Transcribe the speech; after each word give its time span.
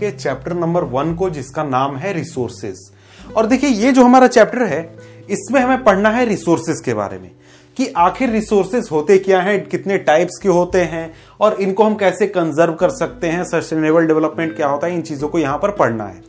के 0.00 0.10
chapter 0.10 0.52
number 0.52 0.84
one 0.84 1.14
को 1.14 1.30
जिसका 1.30 1.64
नाम 1.64 1.96
है 1.96 2.12
रिसोर्सेज 2.12 2.90
और 3.36 3.46
देखिए, 3.46 3.70
ये 3.70 3.92
जो 3.92 4.04
हमारा 4.04 4.26
चैप्टर 4.26 4.62
है, 4.62 4.96
इसमें 5.30 5.60
हमें 5.60 5.84
पढ़ना 5.84 6.10
है 6.10 6.24
रिसोर्सेज 6.24 6.80
के 6.84 6.94
बारे 6.94 7.18
में। 7.18 7.30
कि 7.76 7.86
आखिर 7.96 8.30
रिसोर्सेज 8.30 8.88
होते 8.92 9.18
क्या 9.18 9.40
हैं, 9.40 9.68
कितने 9.68 9.98
टाइप्स 9.98 10.38
के 10.42 10.48
होते 10.48 10.80
हैं, 10.80 11.14
और 11.40 11.54
इनको 11.54 11.84
हम 11.84 11.94
कैसे 11.94 12.26
कंजर्व 12.26 12.72
कर 12.72 12.90
सकते 12.90 13.26
हैं 13.26 13.44
सस्टेनेबल 13.44 14.06
डेवलपमेंट 14.06 14.56
क्या 14.56 14.68
होता 14.68 14.86
है, 14.86 14.94
इन 14.94 15.02
चीज़ों 15.02 15.28
को 15.28 15.38
यहाँ 15.38 15.58
पर 15.58 15.70
पढ़ना 15.70 16.04
है। 16.04 16.22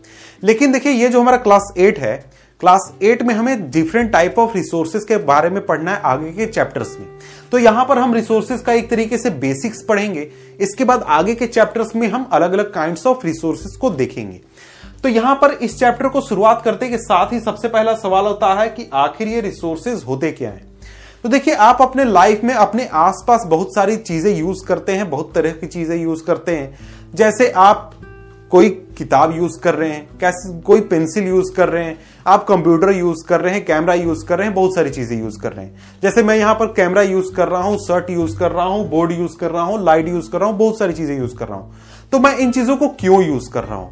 लेकिन 0.43 0.71
देखिए, 0.71 0.91
ये 0.91 1.09
जो 1.09 1.21
हमारा 1.21 1.37
क्लास 1.37 1.73
एट 1.77 1.99
है 1.99 2.30
क्लास 2.61 2.91
एट 3.01 3.21
में 3.23 3.33
हमें 3.33 3.69
डिफरेंट 3.71 4.11
टाइप 4.11 4.37
ऑफ़ 4.39 4.53
रिसोर्सेज 4.55 5.03
के 5.03 5.17
बारे 5.17 5.49
में 5.49 5.65
पढ़ना 5.65 5.91
है 5.91 6.01
आगे 6.01 6.31
के 6.31 6.45
चैप्टर्स 6.45 6.95
में। 6.99 7.07
तो 7.51 7.57
यहाँ 7.57 7.85
पर 7.85 7.97
हम 7.97 8.13
रिसोर्सेज 8.13 8.61
का 8.61 8.73
एक 8.73 8.89
तरीके 8.89 9.17
से 9.17 9.29
बेसिक्स 9.29 9.83
पढ़ेंगे। 9.83 10.27
इसके 10.59 10.83
बाद 10.83 11.03
आगे 11.09 11.35
के 11.35 11.47
चैप्टर्स 11.47 11.95
में 11.95 12.07
हम 12.07 12.29
अलग 12.33 12.53
अलग 12.53 12.73
काइंड 12.73 12.97
ऑफ़ 13.07 13.25
रिसोर्सेज 13.25 13.75
को 13.75 13.89
देखेंगे। 13.89 14.39
तो 15.03 15.09
यहाँ 15.09 15.35
पर 15.35 15.51
इस 15.51 15.77
चैप्टर 15.79 16.07
को 16.07 16.21
शुरुआत 16.21 16.61
करते 16.65 16.89
के 16.89 16.97
साथ 16.97 17.33
ही 17.33 17.39
सबसे 17.39 17.67
पहला 17.67 17.95
सवाल 17.95 18.25
होता 18.25 18.53
है 18.53 18.67
कि 18.69 18.89
आखिर 18.93 19.27
ये 19.27 19.41
रिसोर्सेज 19.41 20.03
होते 20.03 20.31
क्या 20.31 20.49
हैं? 20.49 20.69
तो 21.23 21.29
देखिए, 21.29 21.53
आप 21.53 21.81
अपने 21.81 22.05
लाइफ 22.05 22.43
में 22.43 22.53
अपने 22.53 22.85
आसपास 22.85 23.45
बहुत 23.47 23.75
सारी 23.75 23.97
चीज़ें 23.97 24.33
यूज़ 24.35 24.65
करते 24.65 24.91
हैं, 24.91 25.09
बहुत 25.09 25.33
तरह 25.35 25.51
की 25.51 25.67
चीज़ें 25.67 25.95
यूज़ 25.97 26.23
करते 26.23 26.55
हैं। 26.55 26.77
जैसे 27.15 27.49
आप 27.49 27.91
कोई 28.51 28.69
किताब 28.97 29.35
यूज़ 29.35 29.59
कर 29.59 29.75
रहे 29.75 29.89
हैं 29.89 30.17
कैसे 30.21 30.59
कोई 30.61 30.81
पेंसिल 30.87 31.27
यूज़ 31.27 31.51
कर 31.55 31.69
रहे 31.69 31.83
हैं 31.83 31.97
आप 32.25 32.43
कंप्यूटर 32.47 32.91
यूज़ 32.91 33.25
कर 33.27 33.41
रहे 33.41 33.53
हैं 33.53 33.63
कैमरा 33.65 33.93
यूज़ 33.93 34.25
कर 34.25 34.37
रहे 34.37 34.47
हैं 34.47 34.55
बहुत 34.55 34.75
सारी 34.75 34.89
चीज़ें 34.89 35.17
यूज़ 35.19 35.39
कर 35.39 35.53
रहे 35.53 35.65
हैं 35.65 35.99
जैसे 36.03 36.23
मैं 36.23 36.35
यहाँ 36.35 36.55
पर 36.55 36.73
कैमरा 36.73 37.01
यूज़ 37.03 37.33
कर 37.35 37.47
रहा 37.47 37.61
हूँ 37.61 37.77
शर्ट 37.77 38.09
यूज़ 38.09 38.37
कर 38.39 38.51
रहा 38.51 38.65
हूँ 38.65 38.89
बोर्ड 38.89 39.11
यूज़ 39.11 39.37
कर 39.37 39.51
रहा 39.51 39.63
हूँ 39.63 39.83
लाइट 39.83 40.07
यूज़ 40.07 40.29
कर 40.31 40.39
रहा 40.39 40.49
हूँ 40.49 40.57
बहुत 40.57 40.79
सारी 40.79 40.93
चीज़ें 40.93 41.17
यूज़ 41.17 41.35
कर 41.35 41.47
रहा 41.47 41.57
हूँ 41.57 41.73
तो 42.11 42.19
मैं 42.19 42.35
इन 42.37 42.51
चीज़ों 42.51 42.77
को 42.77 42.87
क्यों 42.99 43.23
यूज़ 43.23 43.49
कर 43.49 43.63
रहा 43.63 43.77
हूँ 43.77 43.91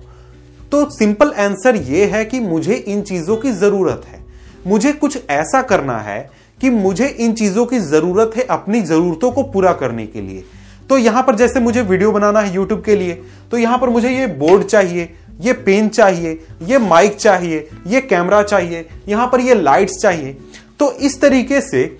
तो 0.71 0.83
सिंपल 0.89 1.31
आंसर 1.39 1.75
यह 1.87 2.15
है 2.15 2.23
कि 2.25 2.39
मुझे 2.41 2.75
इन 2.75 3.01
चीज़ों 3.03 3.37
की 3.37 3.51
ज़रूरत 3.55 4.05
है 4.07 4.23
मुझे 4.67 4.93
कुछ 4.95 5.19
ऐसा 5.31 5.61
करना 5.63 5.97
है 6.01 6.19
कि 6.59 6.69
मुझे 6.71 7.07
इन 7.07 7.33
चीज़ों 7.33 7.65
की 7.65 7.79
ज़रूरत 7.81 8.31
है 8.37 8.43
अपनी 8.51 8.81
जरूरतों 8.83 9.31
को 9.31 9.43
पूरा 9.51 9.73
करने 9.73 10.05
के 10.07 10.21
लिए 10.21 10.43
तो 10.89 10.97
यहाँ 10.97 11.23
पर 11.23 11.35
जैसे 11.35 11.59
मुझे 11.59 11.81
वीडियो 11.81 12.11
बनाना 12.11 12.39
है 12.39 12.53
यूट्यूब 12.55 12.83
के 12.83 12.95
लिए 12.95 13.21
तो 13.51 13.57
यहाँ 13.57 13.77
पर 13.77 13.89
मुझे 13.89 14.09
ये 14.09 14.27
बोर्ड 14.29 14.63
चाहिए, 14.63 15.09
ये 15.41 15.53
पेन 15.55 15.87
चाहिए, 15.89 16.39
ये 16.61 16.77
माइक 16.79 17.15
चाहिए, 17.15 17.67
ये 17.87 18.01
कैमरा 18.01 18.41
चाहिए, 18.43 18.85
यहाँ 19.07 19.27
पर 19.27 19.41
ये 19.41 19.53
लाइट्स 19.55 20.01
चाहिए। 20.01 20.37
तो 20.79 20.91
इस 20.93 21.19
तरीके 21.21 21.61
से 21.61 21.97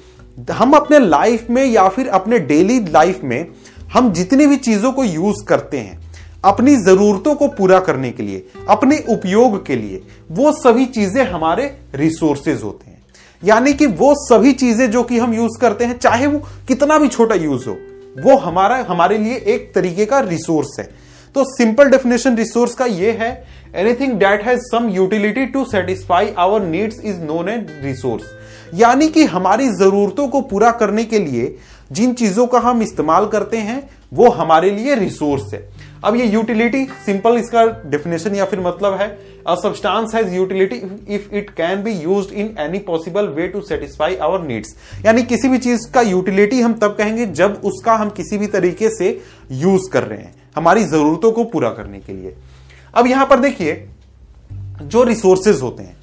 हम 0.52 0.74
अपने 0.74 1.00
लाइफ 1.00 1.50
में 1.50 1.66
या 1.66 1.88
फिर 1.90 2.08
अपने 2.10 2.40
डेली 2.42 2.80
लाइफ 2.86 3.24
में 3.24 3.48
हम 3.94 4.12
जितनी 4.14 4.48
भी 4.48 4.56
चीज़ों 4.58 4.92
को 4.92 5.04
यूज़ 5.04 5.44
करते 5.46 5.78
हैं, 5.78 6.00
अपनी 6.44 6.76
जरूरतों 6.78 7.34
को 7.36 7.48
पूरा 7.50 7.80
करने 7.80 8.12
के 8.12 8.24
लिए, 8.24 8.46
अपने 8.70 8.98
उपयोग 9.10 9.66
के 9.66 9.76
लिए, 9.76 10.02
वो 10.32 10.52
सभी 10.54 10.86
चीज़ें 10.88 11.24
हमारे 11.24 11.66
रिसोर्सेज 11.96 12.64
होते 12.64 12.90
हैं। 12.90 12.98
यानी 13.44 13.74
कि 13.74 13.86
वो 13.86 14.14
सभी 14.20 14.54
चीज़ें 14.54 14.90
जो 14.92 15.04
कि 15.04 15.20
हम 15.20 15.34
यूज़ 15.34 15.60
करते 15.62 15.86
हैं, 15.86 15.98
चाहे 15.98 16.28
वो 16.28 16.40
कितना 16.68 16.98
भी 16.98 17.08
छोटा 17.08 17.36
यूज़ 17.36 17.68
हो 17.70 17.78
वो 18.20 18.38
हमारा, 18.38 18.78
हमारे 18.90 19.18
लिए 19.18 19.36
एक 19.48 19.72
तरीके 19.76 20.06
का 20.06 20.20
रिसोर्स 20.20 20.80
है। 20.80 20.90
तो 21.36 21.44
सिंपल 21.48 21.90
डेफिनेशन 21.90 22.38
रिसोर्स 22.38 22.74
का 22.74 22.86
ये 22.86 23.12
है 23.12 23.32
anything 23.76 24.14
that 24.20 24.44
has 24.44 24.60
some 24.62 24.90
utility 24.90 25.46
to 25.46 25.64
satisfy 25.66 26.34
our 26.38 26.62
needs 26.62 27.00
is 27.00 27.20
known 27.22 27.50
as 27.50 27.68
resource 27.84 28.32
यानी 28.74 29.08
कि 29.08 29.24
हमारी 29.26 29.68
जरूरतों 29.70 30.28
को 30.28 30.42
पूरा 30.42 30.72
करने 30.72 31.04
के 31.04 31.20
लिए 31.20 31.56
जिन 31.92 32.14
चीज़ों 32.14 32.46
का 32.48 32.60
हम 32.60 32.82
इस्तेमाल 32.82 33.26
करते 33.28 33.58
हैं, 33.58 33.90
वो 34.14 34.30
हमारे 34.30 34.70
लिए 34.70 34.96
रिसोर्स 34.96 35.54
है। 35.54 35.62
अब 36.06 36.16
ये 36.16 36.26
यूटिलिटी 36.26 36.84
सिंपल 37.06 37.38
इसका 37.38 37.66
डेफिनेशन 37.86 38.36
या 38.36 38.46
फिर 38.46 38.60
मतलब 38.60 38.94
है 38.94 39.08
a 39.50 39.56
substance 39.56 40.16
has 40.16 40.34
utility 40.36 40.76
if 41.16 41.34
it 41.36 41.50
can 41.52 41.84
be 41.84 41.92
used 41.94 42.34
in 42.34 42.56
any 42.60 42.80
possible 42.88 43.28
way 43.36 43.48
to 43.48 43.62
satisfy 43.64 44.16
our 44.18 44.42
needs 44.42 44.76
यानी 45.06 45.24
किसी 45.24 45.50
भी 45.50 45.58
चीज़ 45.60 45.90
का 45.94 46.02
यूटिलिटी 46.02 46.62
हम 46.62 46.74
तब 46.74 46.96
कहेंगे 46.98 47.26
जब 47.34 47.62
उसका 47.66 47.96
हम 47.96 48.10
किसी 48.12 48.38
भी 48.38 48.48
तरीके 48.50 48.90
से 48.90 49.10
यूज़ 49.54 49.90
कर 49.92 50.04
रहे 50.04 50.20
हैं, 50.20 50.34
हमारी 50.56 50.84
जरूरतों 50.84 51.32
को 51.32 51.44
पूरा 51.46 51.70
करने 51.70 52.00
के 52.00 52.14
लिए। 52.14 52.36
अब 52.94 53.08
यहाँ 53.08 53.26
पर 53.26 53.40
देखिए, 53.40 53.74
जो 54.82 55.04
रिसोर्सेज 55.04 55.62
होते 55.62 55.84
हैं, 55.84 55.98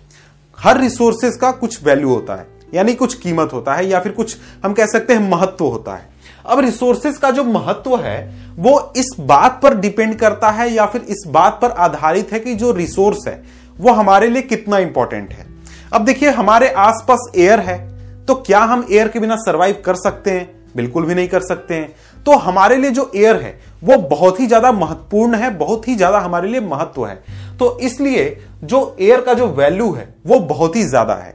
हर 0.58 0.80
रिसोर्सेज 0.80 1.36
का 1.36 1.50
कुछ 1.52 1.82
वैल्यू 1.84 2.08
होता 2.08 2.34
है, 2.34 2.46
यानी 2.74 2.94
कुछ 2.94 3.14
कीमत 3.14 3.52
होता 3.52 3.74
है 3.74 3.86
या 3.86 4.00
फिर 4.00 4.12
कुछ 4.12 4.36
हम 4.64 4.72
कह 4.72 4.86
सकते 4.86 5.12
हैं 5.12 5.30
महत्व 5.30 5.64
होता 5.64 5.94
है। 5.94 6.08
अब 6.46 6.60
रिसोर्सेज 6.60 7.16
का 7.18 7.30
जो 7.30 7.44
महत्व 7.44 7.96
है, 7.96 8.18
वो 8.56 8.92
इस 8.96 9.14
बात 9.20 9.58
पर 9.62 9.74
डिपेंड 9.76 10.14
करता 10.16 10.50
है 10.50 10.70
या 10.72 10.86
फिर 10.86 11.00
इस 11.02 11.24
बात 11.28 11.58
पर 11.62 11.70
आधारित 11.70 12.32
है 12.32 12.40
कि 12.40 12.54
जो 12.54 12.72
रिसोर्स 12.72 13.26
है, 13.28 13.42
वो 13.78 13.92
हमारे 13.92 14.28
लिए 14.28 14.42
कितना 14.44 14.78
इंपॉर्टेंट 14.78 15.32
है। 15.32 15.46
अब 15.92 16.04
देखिए, 16.04 16.30
हमारे 16.30 16.68
आसपास 16.68 17.30
एयर 17.36 17.60
है 17.60 17.78
तो 18.26 18.34
क्या 18.36 18.60
हम 18.60 18.86
एयर 18.90 19.08
के 19.08 19.18
बिना 19.20 19.36
सरवाइव 19.38 19.82
कर 19.84 19.94
सकते 19.96 20.30
हैं? 20.30 20.54
बिल्कुल 20.76 21.04
भी 21.04 21.14
नहीं 21.14 21.28
कर 21.28 21.40
सकते 21.40 21.74
हैं। 21.74 22.22
तो 22.26 22.36
हमारे 22.36 22.76
लिए 22.76 22.90
जो 22.90 23.10
एयर 23.16 23.36
है, 23.36 23.58
वो 23.82 23.96
बहुत 23.98 24.40
ही 24.40 24.46
ज़्यादा 24.46 24.72
महत्वपूर्ण 24.72 25.34
है, 25.34 25.50
बहुत 25.50 25.86
ही 25.88 25.94
ज़्यादा 25.94 26.18
हमारे 26.18 26.48
लिए 26.48 26.60
महत्व 26.62 27.06
है। 27.06 27.14
तो 27.58 27.78
इसलिए 27.80 28.36
जो 28.64 28.96
एयर 29.00 29.20
का 29.20 29.34
जो 29.34 29.46
वैल्यू 29.48 29.92
है, 29.92 30.08
वो 30.26 30.38
बहुत 30.40 30.76
ही 30.76 30.82
ज़्यादा 30.84 31.14
है। 31.14 31.34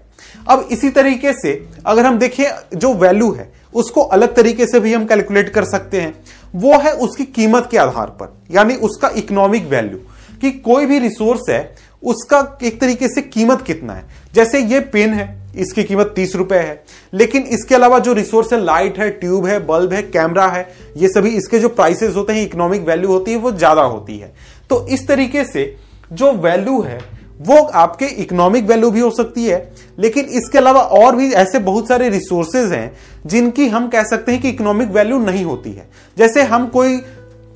अब 0.50 0.68
इसी 0.72 0.90
तरीके 0.90 1.34
से 1.34 1.54
अगर 1.86 2.06
हम 2.06 2.18
देखें 2.20 2.46
जो 2.76 2.94
वैल्यू 2.96 3.32
है 3.32 3.52
उसको 3.74 4.02
अलग 4.04 4.36
तरीके 4.36 4.66
से 4.66 4.80
भी 4.80 4.94
हम 4.94 5.06
कैलकुलेट 5.06 5.50
कर 5.50 5.66
सकते 5.66 6.02
हैं। 6.02 6.14
वो 6.56 6.78
है 6.80 6.92
उसकी 6.94 7.26
कीमत 7.26 7.68
के 7.72 7.78
आधार 7.78 8.08
पर, 8.12 8.38
यानी 8.52 8.76
उसका 8.78 9.10
इकोनॉमिक 9.18 9.68
वैल्यू 9.68 9.98
कि 10.42 10.52
कोई 10.52 10.86
भी 10.86 11.00
रिसोर्स 11.00 11.50
है, 11.50 11.76
उसका 12.04 12.40
एक 12.64 12.80
तरीके 12.82 13.08
से 13.08 13.22
कीमत 13.24 13.62
कितना 13.62 13.94
है। 13.94 14.04
जैसे 14.34 14.60
ये 14.62 14.80
पेन 14.92 15.14
है, 15.14 15.30
इसकी 15.58 15.84
कीमत 15.84 16.12
तीस 16.16 16.36
रुपए 16.36 16.58
है। 16.58 16.84
लेकिन 17.14 17.44
इसके 17.50 17.76
अलावा 17.76 18.00
जो 18.00 18.14
रिसोर्स 18.14 18.54
है 18.54 18.60
लाइट 18.60 18.98
है 19.00 19.10
ट्यूब 19.12 19.46
है 19.46 19.60
बल्ब 19.66 19.94
है 19.94 20.02
कैमरा 20.04 20.48
है, 20.48 20.68
ये 20.98 21.08
सभी 21.08 21.30
इसके 21.30 21.60
जो 21.60 21.70
प्राइसेस 21.70 22.16
होते 22.16 22.34
हैं 22.34 22.44
इकोनॉमिक 22.44 22.82
वैल्यू 22.82 23.10
होती 23.10 23.32
है, 23.32 23.38
वो 23.38 23.52
ज़्यादा 23.52 23.82
होती 23.84 24.18
है। 24.18 24.34
तो 24.70 24.86
इस 24.88 25.08
तरीके 25.08 25.44
से 25.44 25.76
जो 26.12 26.32
वैल्यू 26.34 26.82
है 26.82 27.00
वो 27.42 27.58
आपके 27.58 28.06
इकोनॉमिक 28.22 28.66
वैल्यू 28.66 28.90
भी 28.92 29.00
हो 29.00 29.10
सकती 29.12 29.46
है, 29.46 29.74
लेकिन 30.00 30.26
इसके 30.26 30.58
अलावा 30.58 30.82
और 30.82 31.16
भी 31.16 31.32
ऐसे 31.34 31.60
बहुत 31.60 31.88
सारे 31.88 32.10
रिसोर्सेज 32.10 32.72
हैं 32.72 32.92
जिनकी 33.26 33.68
हम 33.68 33.88
कह 33.88 34.04
सकते 34.04 34.32
हैं 34.32 34.42
कि 34.42 34.50
इकोनॉमिक 34.50 34.90
वैल्यू 34.90 35.20
नहीं 35.20 35.44
होती 35.46 35.72
है। 35.72 35.90
जैसे 36.18 36.44
हम 36.44 36.68
कोई 36.68 36.98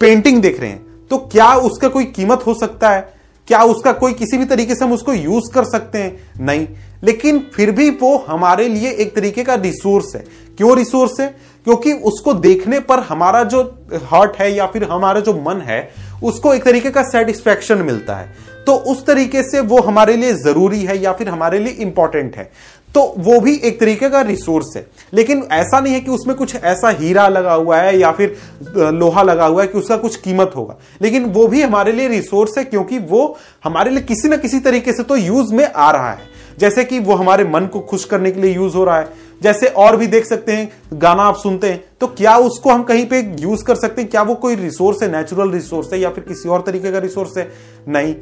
पेंटिंग 0.02 0.42
देख 0.42 0.60
रहे 0.60 0.70
हैं 0.70 1.08
तो 1.10 1.18
क्या 1.18 1.54
उसका 1.56 1.88
कोई 1.88 2.06
कीमत 2.06 2.46
हो 2.48 2.54
सकता 2.54 2.90
है? 2.90 3.14
क्या 3.48 3.62
उसका 3.64 3.92
कोई 3.94 4.14
किसी 4.14 4.38
भी 4.38 4.46
तरीके 4.46 4.76
से 4.76 4.86
हम 4.86 4.94
उसको 4.94 5.14
यूज़ 5.14 5.52
कर 5.54 5.64
सकते 5.64 5.98
हैं? 5.98 6.46
नहीं। 6.46 6.68
लेकिन 7.04 7.40
फिर 7.54 7.72
भी 7.72 7.90
वो 7.92 8.16
हमारे 8.28 8.68
लिए 8.68 8.92
एक 8.92 9.16
तरीके 9.16 9.44
का 9.44 9.56
रिसोर्स 9.56 10.16
है। 10.16 10.24
क्यों 10.58 10.76
रिसोर्स 10.78 11.20
है? 11.20 11.28
क्योंकि 11.66 11.94
उसको 11.94 12.34
देखने 12.34 12.80
पर 12.80 13.00
हमारा 13.00 13.44
जो 13.44 13.62
हार्ट 14.04 14.36
है 14.36 14.52
या 14.54 14.66
फिर 14.66 14.84
हमारा 14.84 15.20
जो 15.20 15.34
मन 15.34 15.62
है, 15.62 15.90
उसको 16.24 16.54
एक 16.54 16.64
तरीके 16.64 16.90
का 16.90 17.04
सेटिस्फेक्शन 17.04 17.78
मिलता 17.78 18.16
है। 18.16 18.34
तो 18.68 18.76
उस 18.76 19.06
तरीके 19.06 19.44
से 19.44 19.60
वो 19.60 19.82
हमारे 19.82 20.16
लिए 20.18 20.34
ज़रूरी 20.34 20.82
है 20.82 20.98
या 20.98 21.14
फिर 21.14 21.30
हमारे 21.30 21.60
लिए 21.60 21.74
इंपॉर्टेंट 21.74 22.36
है। 22.36 22.52
तो 22.96 23.02
वो 23.18 23.40
भी 23.40 23.56
एक 23.58 23.80
तरीके 23.80 24.10
का 24.10 24.22
रिसोर्स 24.22 24.76
है। 24.76 24.86
लेकिन 25.14 25.44
ऐसा 25.52 25.80
नहीं 25.80 25.94
है 25.94 26.00
कि 26.00 26.12
उसमें 26.12 26.36
कुछ 26.36 26.56
ऐसा 26.56 26.90
हीरा 26.90 27.28
लगा 27.28 27.54
हुआ 27.54 27.78
है 27.78 27.98
या 28.00 28.12
फिर 28.12 28.36
लोहा 28.78 29.24
लगा 29.24 29.46
हुआ 29.46 29.62
है 29.62 29.68
कि 29.68 29.78
उसका 29.78 29.98
कुछ 29.98 30.16
कीमत 30.16 30.52
होगा। 30.56 30.78
लेकिन 31.02 31.26
वो 31.26 31.48
भी 31.48 31.62
हमारे 31.62 31.92
लिए 31.92 32.08
रिसोर्स 32.08 32.58
है 32.58 32.64
क्योंकि 32.64 33.00
वो 33.00 33.38
हमारे 33.64 33.92
लिए 33.92 34.02
किसी 34.02 34.30
ना 34.30 34.38
किसी 34.38 34.60
तरीके 34.60 34.94
से 34.94 35.04
तो 35.04 35.16
यूज़ 35.16 35.54
में 35.54 35.66
आ 35.66 35.92
रहा 35.92 36.12
है। 36.12 36.34
जैसे 36.60 36.84
कि 36.84 37.00
वो 37.00 37.16
हमारे 37.16 37.44
मन 37.44 37.66
को 37.66 37.80
खुश 37.80 38.04
करने 38.06 38.32
के 38.32 38.42
लिए 38.42 38.56
यूज़ 38.56 38.76
हो 38.76 38.84
रहा 38.84 39.00
है। 39.00 39.10
जैसे 39.42 39.68
और 39.68 39.98
भी 39.98 40.08
देख 40.08 40.26
सकते 40.26 40.52
हैं, 40.52 40.72
गाना 40.94 41.24
आप 41.24 41.38
सुनते 41.38 41.70
हैं 41.70 41.84
तो 42.02 42.08
क्या 42.08 42.38
उसको 42.38 42.70
हम 42.70 42.84
कहीं 42.84 43.06
पे 43.06 43.20
यूज़ 43.40 43.64
कर 43.64 43.76
सकते 43.76 44.02
हैं? 44.02 44.10
क्या 44.10 44.22
वो 44.22 44.36
कोई 44.36 44.56
रिसोर्स 44.56 45.04
है 45.04 45.12
नेचुरल 45.12 45.52
रिसोर्स 45.52 45.94
है 45.94 46.00
या 46.00 46.10
फिर 46.10 46.24
किसी 46.24 46.50
और 46.50 46.62
तरीके 46.62 46.92
का 46.92 47.00
रिसोर्स 47.00 47.38
है? 47.38 47.52
नहीं। 47.88 48.16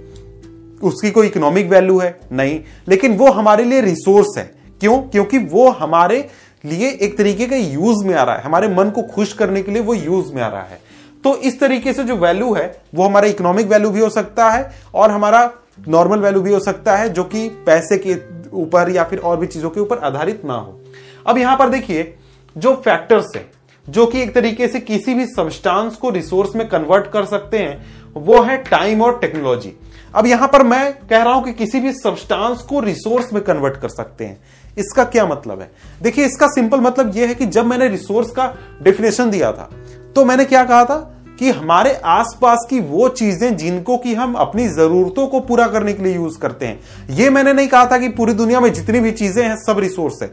उसकी 0.83 1.12
कोई 1.12 1.27
इकोनॉमिक 1.27 1.69
वैल्यू 1.69 2.00
है? 2.00 2.19
नहीं। 2.31 2.59
लेकिन 2.88 3.18
वो 3.18 3.31
हमारे 3.31 3.63
लिए 3.63 3.81
रिसोर्स 3.81 4.27
है। 4.38 4.56
क्यों? 4.80 4.97
क्योंकि 4.97 5.38
वो 5.38 5.69
हमारे 5.69 6.30
लिए 6.65 6.97
एक 7.01 7.18
तरीके 7.18 7.45
का 7.45 7.56
यूज़ 7.56 8.06
में 8.06 8.15
आ 8.15 8.24
रहा 8.24 8.35
है। 8.35 8.41
हमारे 8.41 8.68
मन 8.68 8.89
को 8.89 9.01
खुश 9.01 9.33
करने 9.33 9.62
के 9.62 9.71
लिए 9.71 9.81
वो 9.81 9.94
यूज़ 9.94 10.33
में 10.33 10.41
आ 10.41 10.47
रहा 10.47 10.63
है। 10.63 10.81
तो 11.24 11.38
इस 11.38 11.59
तरीके 11.59 11.94
से 11.94 12.03
जो 12.03 12.15
वैल्यू 12.15 12.53
है, 12.53 12.81
वो 12.95 13.03
हमारा 13.03 13.27
इकोनॉमिक 13.27 13.68
वैल्यू 13.68 13.89
भी 13.89 14.00
हो 14.00 14.09
सकता 14.09 14.50
है 14.50 14.71
और 14.94 15.12
हमारा 15.12 15.53
नॉर्मल 15.88 16.19
वैल्यू 16.19 16.41
भी 16.41 16.53
हो 16.53 16.59
सकता 16.59 16.97
है, 16.97 17.09
जो 17.09 17.24
कि 17.24 17.50
पैसे 17.50 17.97
के 17.97 18.15
ऊपर 18.53 18.89
या 18.89 19.03
फिर 19.03 19.19
और 19.19 19.38
भी 19.38 19.47
चीज़ों 19.47 19.69
के 19.69 19.80
ऊपर 19.80 19.97
आधारित 19.97 20.45
ना 20.45 20.53
हो। 20.53 20.80
अब 21.27 21.38
यहाँ 21.38 21.57
पर 21.57 21.69
देखिए, 21.69 22.15
जो 22.57 22.74
फैक्टर्स 22.74 23.25
है, 23.35 23.51
जो 23.89 24.06
कि 24.06 24.21
एक 24.21 24.35
तरीके 24.35 24.68
से 24.68 24.80
किसी 24.80 25.13
भी 25.13 25.25
सब्सटेंस 25.25 25.95
को 25.95 26.09
रिसोर्स 26.09 26.56
में 26.56 26.69
कन्वर्ट 26.69 27.12
कर 27.12 27.25
सकते 27.25 27.57
हैं, 27.57 27.85
वो 28.13 28.41
है 28.41 28.57
टाइम 28.57 29.01
और 29.01 29.19
टेक्नोलॉजी 29.19 29.74
अब 30.15 30.27
यहाँ 30.27 30.48
पर 30.48 30.63
मैं 30.63 30.94
कह 31.07 31.24
रहा 31.24 31.33
हूँ 31.33 31.44
कि 31.44 31.54
किसी 31.54 31.80
भी 31.80 31.92
सब्सटेंस 31.94 32.62
को 32.62 32.80
रिसोर्स 32.80 33.33
में 33.33 33.44
कन्वर्ट 33.44 33.77
कर 33.77 33.89
सकते 33.89 34.25
हैं। 34.25 34.38
इसका 34.77 35.04
क्या 35.04 35.25
मतलब 35.25 35.62
है? 35.62 35.71
देखिए, 36.01 36.25
इसका 36.25 36.48
सिंपल 36.48 36.80
मतलब 36.80 37.15
यह 37.18 37.27
है 37.27 37.36
कि 37.36 37.45
जब 37.45 37.65
मैंने 37.65 37.88
रिसोर्स 37.88 38.31
का 38.31 38.54
डेफिनेशन 38.83 39.30
दिया 39.30 39.51
था 39.51 39.69
तो 40.15 40.25
मैंने 40.25 40.45
क्या 40.45 40.63
कहा 40.63 40.86
था? 40.86 41.10
कि 41.39 41.50
हमारे 41.50 41.94
आसपास 42.06 42.65
की 42.69 42.80
वो 42.80 43.07
चीज़ें 43.10 43.56
जिनको 43.57 43.98
कि 43.98 44.13
हम 44.13 44.33
अपनी 44.33 44.68
जरूरतों 44.68 45.25
को 45.27 45.39
पूरा 45.39 45.68
करने 45.68 45.94
के 45.94 46.04
लिए 46.04 46.16
यूज़ 46.16 46.38
करते 46.39 46.66
हैं। 46.66 46.80
ये 47.09 47.30
मैंने 47.30 47.54
नहीं 47.54 47.68
कहा 47.68 47.86
था 47.86 47.98
कि 47.98 48.09
पूरी 48.09 48.33
दुनिया 48.33 48.59
में 48.59 48.71
जितनी 48.74 49.00
भी 49.00 49.12
चीज़ें 49.12 49.44
हैं, 49.44 49.56
सब 49.57 49.80
रिसोर्स 49.80 50.21
है। 50.21 50.27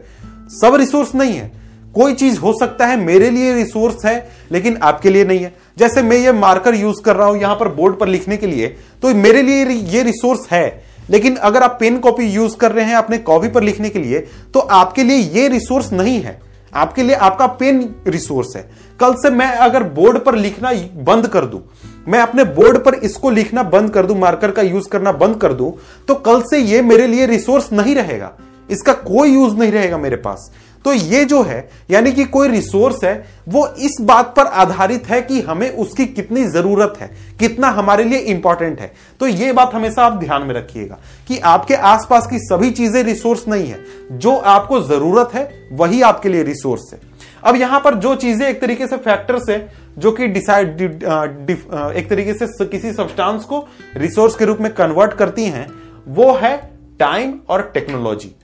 सब 0.51 0.75
रिसोर्स 0.75 1.15
नहीं 1.15 1.33
है। 1.33 1.60
कोई 1.95 2.13
चीज़ 2.13 2.39
हो 2.39 2.53
सकता 2.59 2.85
है, 2.85 2.95
मेरे 2.97 3.29
लिए 3.29 3.53
रिसोर्स 3.53 4.05
है, 4.05 4.29
लेकिन 4.51 4.77
आपके 4.77 5.09
लिए 5.09 5.25
नहीं 5.25 5.39
है। 5.39 5.53
जैसे 5.77 6.01
मैं 6.01 6.17
ये 6.17 6.31
मार्कर 6.33 6.75
यूज़ 6.75 7.01
कर 7.01 7.15
रहा 7.15 7.27
हूँ 7.27 7.39
यहाँ 7.39 7.55
पर 7.55 7.67
बोर्ड 7.69 7.97
पर 7.99 8.07
लिखने 8.07 8.37
के 8.37 8.47
लिए 8.47 8.67
तो 9.01 9.13
मेरे 9.15 9.41
लिए 9.41 9.65
ये 9.65 10.03
रिसोर्स 10.03 10.47
है। 10.51 10.83
लेकिन 11.09 11.35
अगर 11.37 11.63
आप 11.63 11.77
पेन 11.79 11.97
कॉपी 11.99 12.25
यूज़ 12.25 12.55
कर 12.57 12.71
रहे 12.71 12.85
हैं 12.85 12.95
अपने 12.95 13.17
कॉपी 13.19 13.47
पर 13.47 13.63
लिखने 13.63 13.89
के 13.89 13.99
लिए 13.99 14.19
तो 14.53 14.59
आपके 14.59 15.03
लिए 15.03 15.17
ये 15.17 15.47
रिसोर्स 15.47 15.91
नहीं 15.93 16.19
है। 16.21 16.39
आपके 16.73 17.03
लिए 17.03 17.15
आपका 17.17 17.47
पेन 17.49 17.83
रिसोर्स 18.07 18.55
है। 18.55 18.61
कल 18.99 19.13
से 19.13 19.29
मैं 19.29 19.47
अगर 19.47 19.83
बोर्ड 19.85 20.19
पर 20.19 20.35
लिखना 20.35 20.71
बंद 21.03 21.27
कर 21.27 21.45
दूँ, 21.45 21.61
मैं 22.07 22.19
अपने 22.19 22.43
बोर्ड 22.45 22.77
पर 22.77 22.95
इसको 22.95 23.29
लिखना 23.29 23.63
बंद 23.65 23.89
कर 23.89 24.05
दूँ 24.05 24.17
मार्कर 24.19 24.51
का 24.51 24.61
यूज़ 24.61 24.87
करना 24.89 25.11
बंद 25.13 25.35
कर 25.35 25.53
दूँ 25.53 25.73
तो 26.07 26.15
कल 26.17 26.41
से 26.41 26.59
ये 26.59 26.81
मेरे 26.81 27.07
लिए 27.07 27.25
रिसोर्स 27.25 27.71
नहीं 27.73 27.95
रहेगा। 27.95 28.31
इसका 28.69 28.93
कोई 28.95 29.33
यूज़ 29.33 29.55
नहीं 29.55 29.71
रहेगा 29.71 29.97
मेरे 29.97 30.15
पास। 30.17 30.51
तो 30.85 30.93
ये 30.93 31.23
जो 31.25 31.41
है, 31.43 31.69
यानी 31.91 32.11
कि 32.11 32.23
कोई 32.25 32.47
रिसोर्स 32.47 33.03
है, 33.03 33.13
वो 33.49 33.67
इस 33.79 33.97
बात 34.01 34.33
पर 34.37 34.45
आधारित 34.45 35.07
है 35.07 35.21
कि 35.21 35.41
हमें 35.41 35.69
उसकी 35.71 36.05
कितनी 36.07 36.43
ज़रूरत 36.45 36.93
है, 36.99 37.09
कितना 37.39 37.69
हमारे 37.69 38.03
लिए 38.03 38.19
इंपॉर्टेंट 38.19 38.79
है। 38.79 38.91
तो 39.19 39.27
ये 39.27 39.51
बात 39.53 39.73
हमेशा 39.73 40.05
आप 40.05 40.17
ध्यान 40.19 40.43
में 40.43 40.53
रखिएगा 40.55 40.97
कि 41.27 41.37
आपके 41.39 41.75
आसपास 41.75 42.27
की 42.27 42.39
सभी 42.39 42.71
चीज़ें 42.71 43.01
रिसोर्स 43.03 43.47
नहीं 43.47 43.67
है। 43.67 43.79
जो 44.13 44.35
आपको 44.35 44.81
ज़रूरत 44.83 45.33
है, 45.33 45.49
वही 45.71 46.01
आपके 46.01 46.29
लिए 46.29 46.43
रिसोर्स 46.43 46.89
है। 46.93 46.99
अब 47.43 47.55
यहाँ 47.55 47.79
पर 47.79 47.95
जो 47.95 48.15
चीज़ें 48.15 48.47
एक 48.47 48.61
तरीके 48.61 48.87
से 48.87 48.97
फैक्टर्स 48.97 49.49
है, 49.49 49.67
जो 49.97 50.11
कि 50.11 50.27
डिसाइड 50.27 50.81
एक 50.81 52.07
तरीके 52.09 52.33
से 52.35 52.65
किसी 52.65 52.91
सब्सटेंस 52.93 53.43
को 53.43 53.67
रिसोर्स 53.95 54.35
के 54.35 54.45
रूप 54.45 54.57
में 54.61 54.73
कन्वर्ट 54.73 55.13
करती 55.13 55.45
हैं, 55.45 55.67
वो 56.07 56.33
है 56.33 56.55
टाइम 56.99 57.39
और 57.49 57.71
टेक्नोलॉजी 57.73 58.35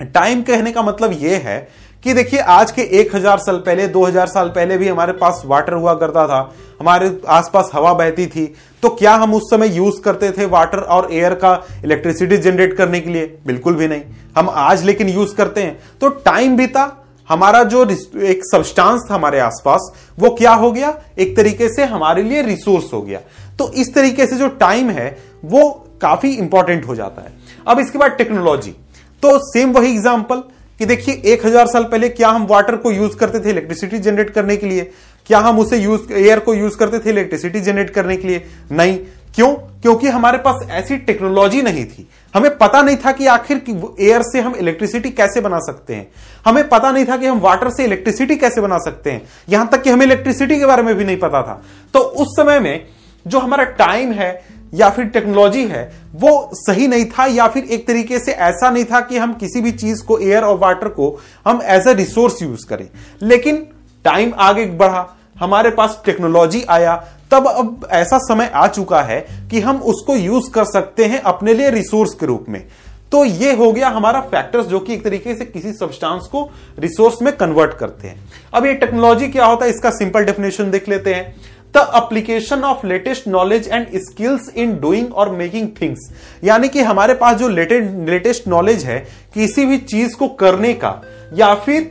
टाइम 0.00 0.42
कहने 0.42 0.72
का 0.72 0.82
मतलब 0.82 1.12
यह 1.12 1.42
है 1.44 1.58
कि 2.04 2.12
देखिए, 2.14 2.40
आज 2.40 2.70
के 2.70 2.82
1000 2.98 3.38
साल 3.38 3.56
पहले 3.56 3.86
2000 3.88 4.26
साल 4.26 4.48
पहले 4.48 4.76
भी 4.78 4.88
हमारे 4.88 5.12
पास 5.12 5.42
वाटर 5.46 5.72
हुआ 5.72 5.94
करता 5.94 6.26
था, 6.26 6.54
हमारे 6.80 7.18
आसपास 7.28 7.70
हवा 7.74 7.92
बहती 7.94 8.26
थी 8.26 8.46
तो 8.82 8.88
क्या 8.88 9.14
हम 9.14 9.34
उस 9.34 9.50
समय 9.50 9.68
यूज़ 9.68 10.00
करते 10.00 10.30
थे 10.30 10.46
वाटर 10.46 10.78
और 10.78 11.08
एयर 11.12 11.34
का 11.34 11.52
इलेक्ट्रिसिटी 11.84 12.36
जनरेट 12.36 12.76
करने 12.76 13.00
के 13.00 13.10
लिए? 13.10 13.26
बिल्कुल 13.46 13.74
भी 13.74 13.88
नहीं। 13.88 14.02
हम 14.36 14.50
आज 14.50 14.84
लेकिन 14.84 15.08
यूज़ 15.08 15.34
करते 15.34 15.62
हैं। 15.62 15.78
तो 16.00 16.08
टाइम 16.08 16.56
भी 16.56 16.66
था 16.66 16.84
हमारा 17.28 17.62
जो 17.64 17.84
एक 17.84 18.42
सब्सटेंस 18.44 19.06
था 19.10 19.14
हमारे 19.14 19.38
आसपास, 19.40 19.90
वो 20.18 20.30
क्या 20.30 20.52
हो 20.52 20.70
गया? 20.72 20.94
एक 21.18 21.36
तरीके 21.36 21.68
से 21.68 21.84
हमारे 21.84 22.22
लिए 22.22 22.42
रिसोर्स 22.42 22.92
हो 22.92 23.02
गया। 23.02 23.20
तो 23.58 23.70
इस 23.72 23.94
तरीके 23.94 24.26
से 24.26 24.36
जो 24.36 24.48
टाइम 24.50 24.90
है, 24.90 25.16
वो 25.44 25.70
काफ़ी 26.00 26.30
इंपॉर्टेंट 26.30 26.86
हो 26.86 26.94
जाता 26.94 27.22
है। 27.22 27.32
अब 27.68 27.78
इसके 27.80 27.98
बाद 27.98 28.10
टेक्नोलॉजी 28.10 28.74
तो 29.22 29.38
सेम 29.42 29.72
वही 29.72 29.90
एग्ज़ाम्पल 29.90 30.42
कि 30.80 30.86
देखिए, 30.86 31.14
एक 31.14 31.44
हज़ार 31.46 31.66
साल 31.66 31.84
पहले 31.84 32.08
क्या 32.08 32.28
हम 32.28 32.46
वाटर 32.46 32.76
को 32.76 32.90
यूज़ 32.90 33.16
करते 33.16 33.40
थे 33.40 33.50
इलेक्ट्रिसिटी 33.50 33.98
जनरेट 33.98 34.30
करने 34.30 34.56
के 34.56 34.66
लिए? 34.66 34.90
क्या 35.26 35.38
हम 35.38 35.58
उसे 35.58 35.76
यूज़ 35.76 36.12
एयर 36.12 36.38
को 36.38 36.54
यूज़ 36.54 36.76
करते 36.78 36.98
थे 36.98 37.10
इलेक्ट्रिसिटी 37.10 37.60
जनरेट 37.60 37.90
करने 37.90 38.16
के 38.16 38.28
लिए? 38.28 38.42
नहीं। 38.72 38.98
क्यों? 39.34 39.52
क्योंकि 39.82 40.08
हमारे 40.08 40.38
पास 40.38 40.66
ऐसी 40.70 40.96
टेक्नोलॉजी 40.98 41.62
नहीं 41.62 41.84
थी। 41.84 42.06
हमें 42.34 42.56
पता 42.58 42.80
नहीं 42.82 42.96
था 42.96 43.12
कि 43.12 43.26
आखिर 43.26 43.62
एयर 44.00 44.22
से 44.22 44.40
हम 44.40 44.54
इलेक्ट्रिसिटी 44.54 45.10
कैसे 45.10 45.40
बना 45.40 45.58
सकते 45.58 45.94
हैं। 45.94 46.06
हमें 46.46 46.68
पता 46.68 46.90
नहीं 46.90 47.04
था 47.04 47.16
कि 47.16 47.26
हम 47.26 47.40
वाटर 47.40 47.70
से 47.70 47.84
इलेक्ट्रिसिटी 47.84 48.36
कैसे 48.36 48.60
बना 48.60 48.78
सकते 48.78 49.10
हैं। 49.10 49.22
यहाँ 49.48 49.68
तक 49.72 49.82
कि 49.82 49.90
हमें 49.90 50.04
इलेक्ट्रिसिटी 50.06 50.58
के 50.58 50.66
बारे 50.66 50.82
में 50.82 50.94
भी 50.94 51.04
नहीं 51.04 51.16
पता 51.16 51.42
था। 51.42 51.62
तो 51.94 51.98
उस 51.98 52.36
समय 52.36 52.60
में 52.60 52.86
जो 53.26 53.38
हमारा 53.38 53.64
टाइम 53.64 54.12
है 54.12 54.30
या 54.74 54.88
फिर 54.90 55.04
टेक्नोलॉजी 55.04 55.64
है, 55.66 55.92
वो 56.14 56.50
सही 56.54 56.88
नहीं 56.88 57.04
था 57.08 57.26
या 57.26 57.46
फिर 57.48 57.64
एक 57.64 57.86
तरीके 57.86 58.18
से 58.18 58.32
ऐसा 58.32 58.70
नहीं 58.70 58.84
था 58.84 59.00
कि 59.00 59.18
हम 59.18 59.32
किसी 59.34 59.60
भी 59.60 59.72
चीज़ 59.72 60.04
को 60.04 60.18
एयर 60.18 60.42
और 60.42 60.58
वाटर 60.58 60.88
को, 60.88 61.18
हम 61.46 61.60
एज 61.64 61.88
ए 61.88 61.94
रिसोर्स 61.94 62.42
यूज़ 62.42 62.66
करें। 62.66 62.88
लेकिन 63.22 63.66
टाइम 64.04 64.32
आगे 64.38 64.66
बढ़ा, 64.66 65.06
हमारे 65.38 65.70
पास 65.70 66.00
टेक्नोलॉजी 66.04 66.64
आया, 66.68 66.94
तब 67.30 67.46
अब 67.48 67.88
ऐसा 67.90 68.18
समय 68.18 68.50
आ 68.54 68.66
चुका 68.66 69.02
है 69.02 69.20
कि 69.50 69.60
हम 69.60 69.76
उसको 69.82 70.16
यूज़ 70.16 70.50
कर 70.50 70.64
सकते 70.64 71.04
हैं 71.04 71.20
अपने 71.20 71.54
लिए 71.54 71.70
रिसोर्स 71.70 72.14
के 72.14 72.26
रूप 72.26 72.44
में। 72.48 72.66
तो 73.12 73.24
ये 73.24 73.52
हो 73.52 73.70
गया 73.72 73.88
हमारा 73.88 74.20
फैक्टर्स 74.20 74.66
जो 74.66 74.78
कि 74.80 74.94
एक 74.94 75.04
तरीके 75.04 75.34
से 75.34 75.44
किसी 75.44 75.72
सब्सटेंस 75.72 76.26
को 76.26 76.42
रिसोर्स 76.78 77.20
में 77.22 77.32
कन्वर्ट 77.36 77.74
करते 77.74 78.08
हैं। 78.08 78.24
अब 78.54 78.66
ये 78.66 78.74
टेक्नोलॉजी 78.74 79.28
क्या 79.28 79.46
होता 79.46 79.64
है, 79.64 79.70
इसका 79.70 79.90
सिंपल 79.90 80.24
डेफिनेशन 80.24 80.70
देख 80.70 80.88
लेते 80.88 81.14
हैं। 81.14 81.34
The 81.76 81.78
application 81.94 82.62
of 82.64 82.86
latest 82.86 83.26
knowledge 83.28 83.68
and 83.68 83.86
skills 84.00 84.48
in 84.56 84.76
doing 84.80 85.12
और 85.14 85.30
मेकिंग 85.30 85.68
थिंग्स 85.80 86.10
यानी 86.44 86.68
कि 86.68 86.80
हमारे 86.82 87.14
पास 87.14 87.36
जो 87.36 87.48
लेटेस्ट 87.48 88.48
नॉलेज 88.48 88.84
है, 88.84 88.98
किसी 89.34 89.66
भी 89.66 89.78
चीज़ 89.78 90.16
को 90.16 90.28
करने 90.36 90.72
का 90.74 91.00
या 91.34 91.54
फिर 91.56 91.90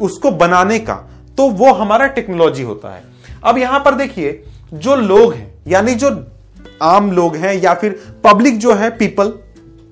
उसको 0.00 0.30
बनाने 0.36 0.78
का 0.78 0.94
तो 1.38 1.48
वो 1.50 1.72
हमारा 1.74 2.06
टेक्नोलॉजी 2.08 2.62
होता 2.62 2.94
है। 2.94 3.02
अब 3.44 3.58
यहाँ 3.58 3.80
पर 3.80 3.94
देखिए, 3.94 4.42
जो 4.74 4.96
लोग 4.96 5.32
हैं, 5.34 5.52
यानी 5.66 5.94
जो 5.94 6.10
आम 6.82 7.10
लोग 7.12 7.36
हैं 7.36 7.54
या 7.54 7.74
फिर 7.74 8.00
पब्लिक 8.24 8.58
जो 8.58 8.74
है 8.74 8.90
पीपल 8.90 9.32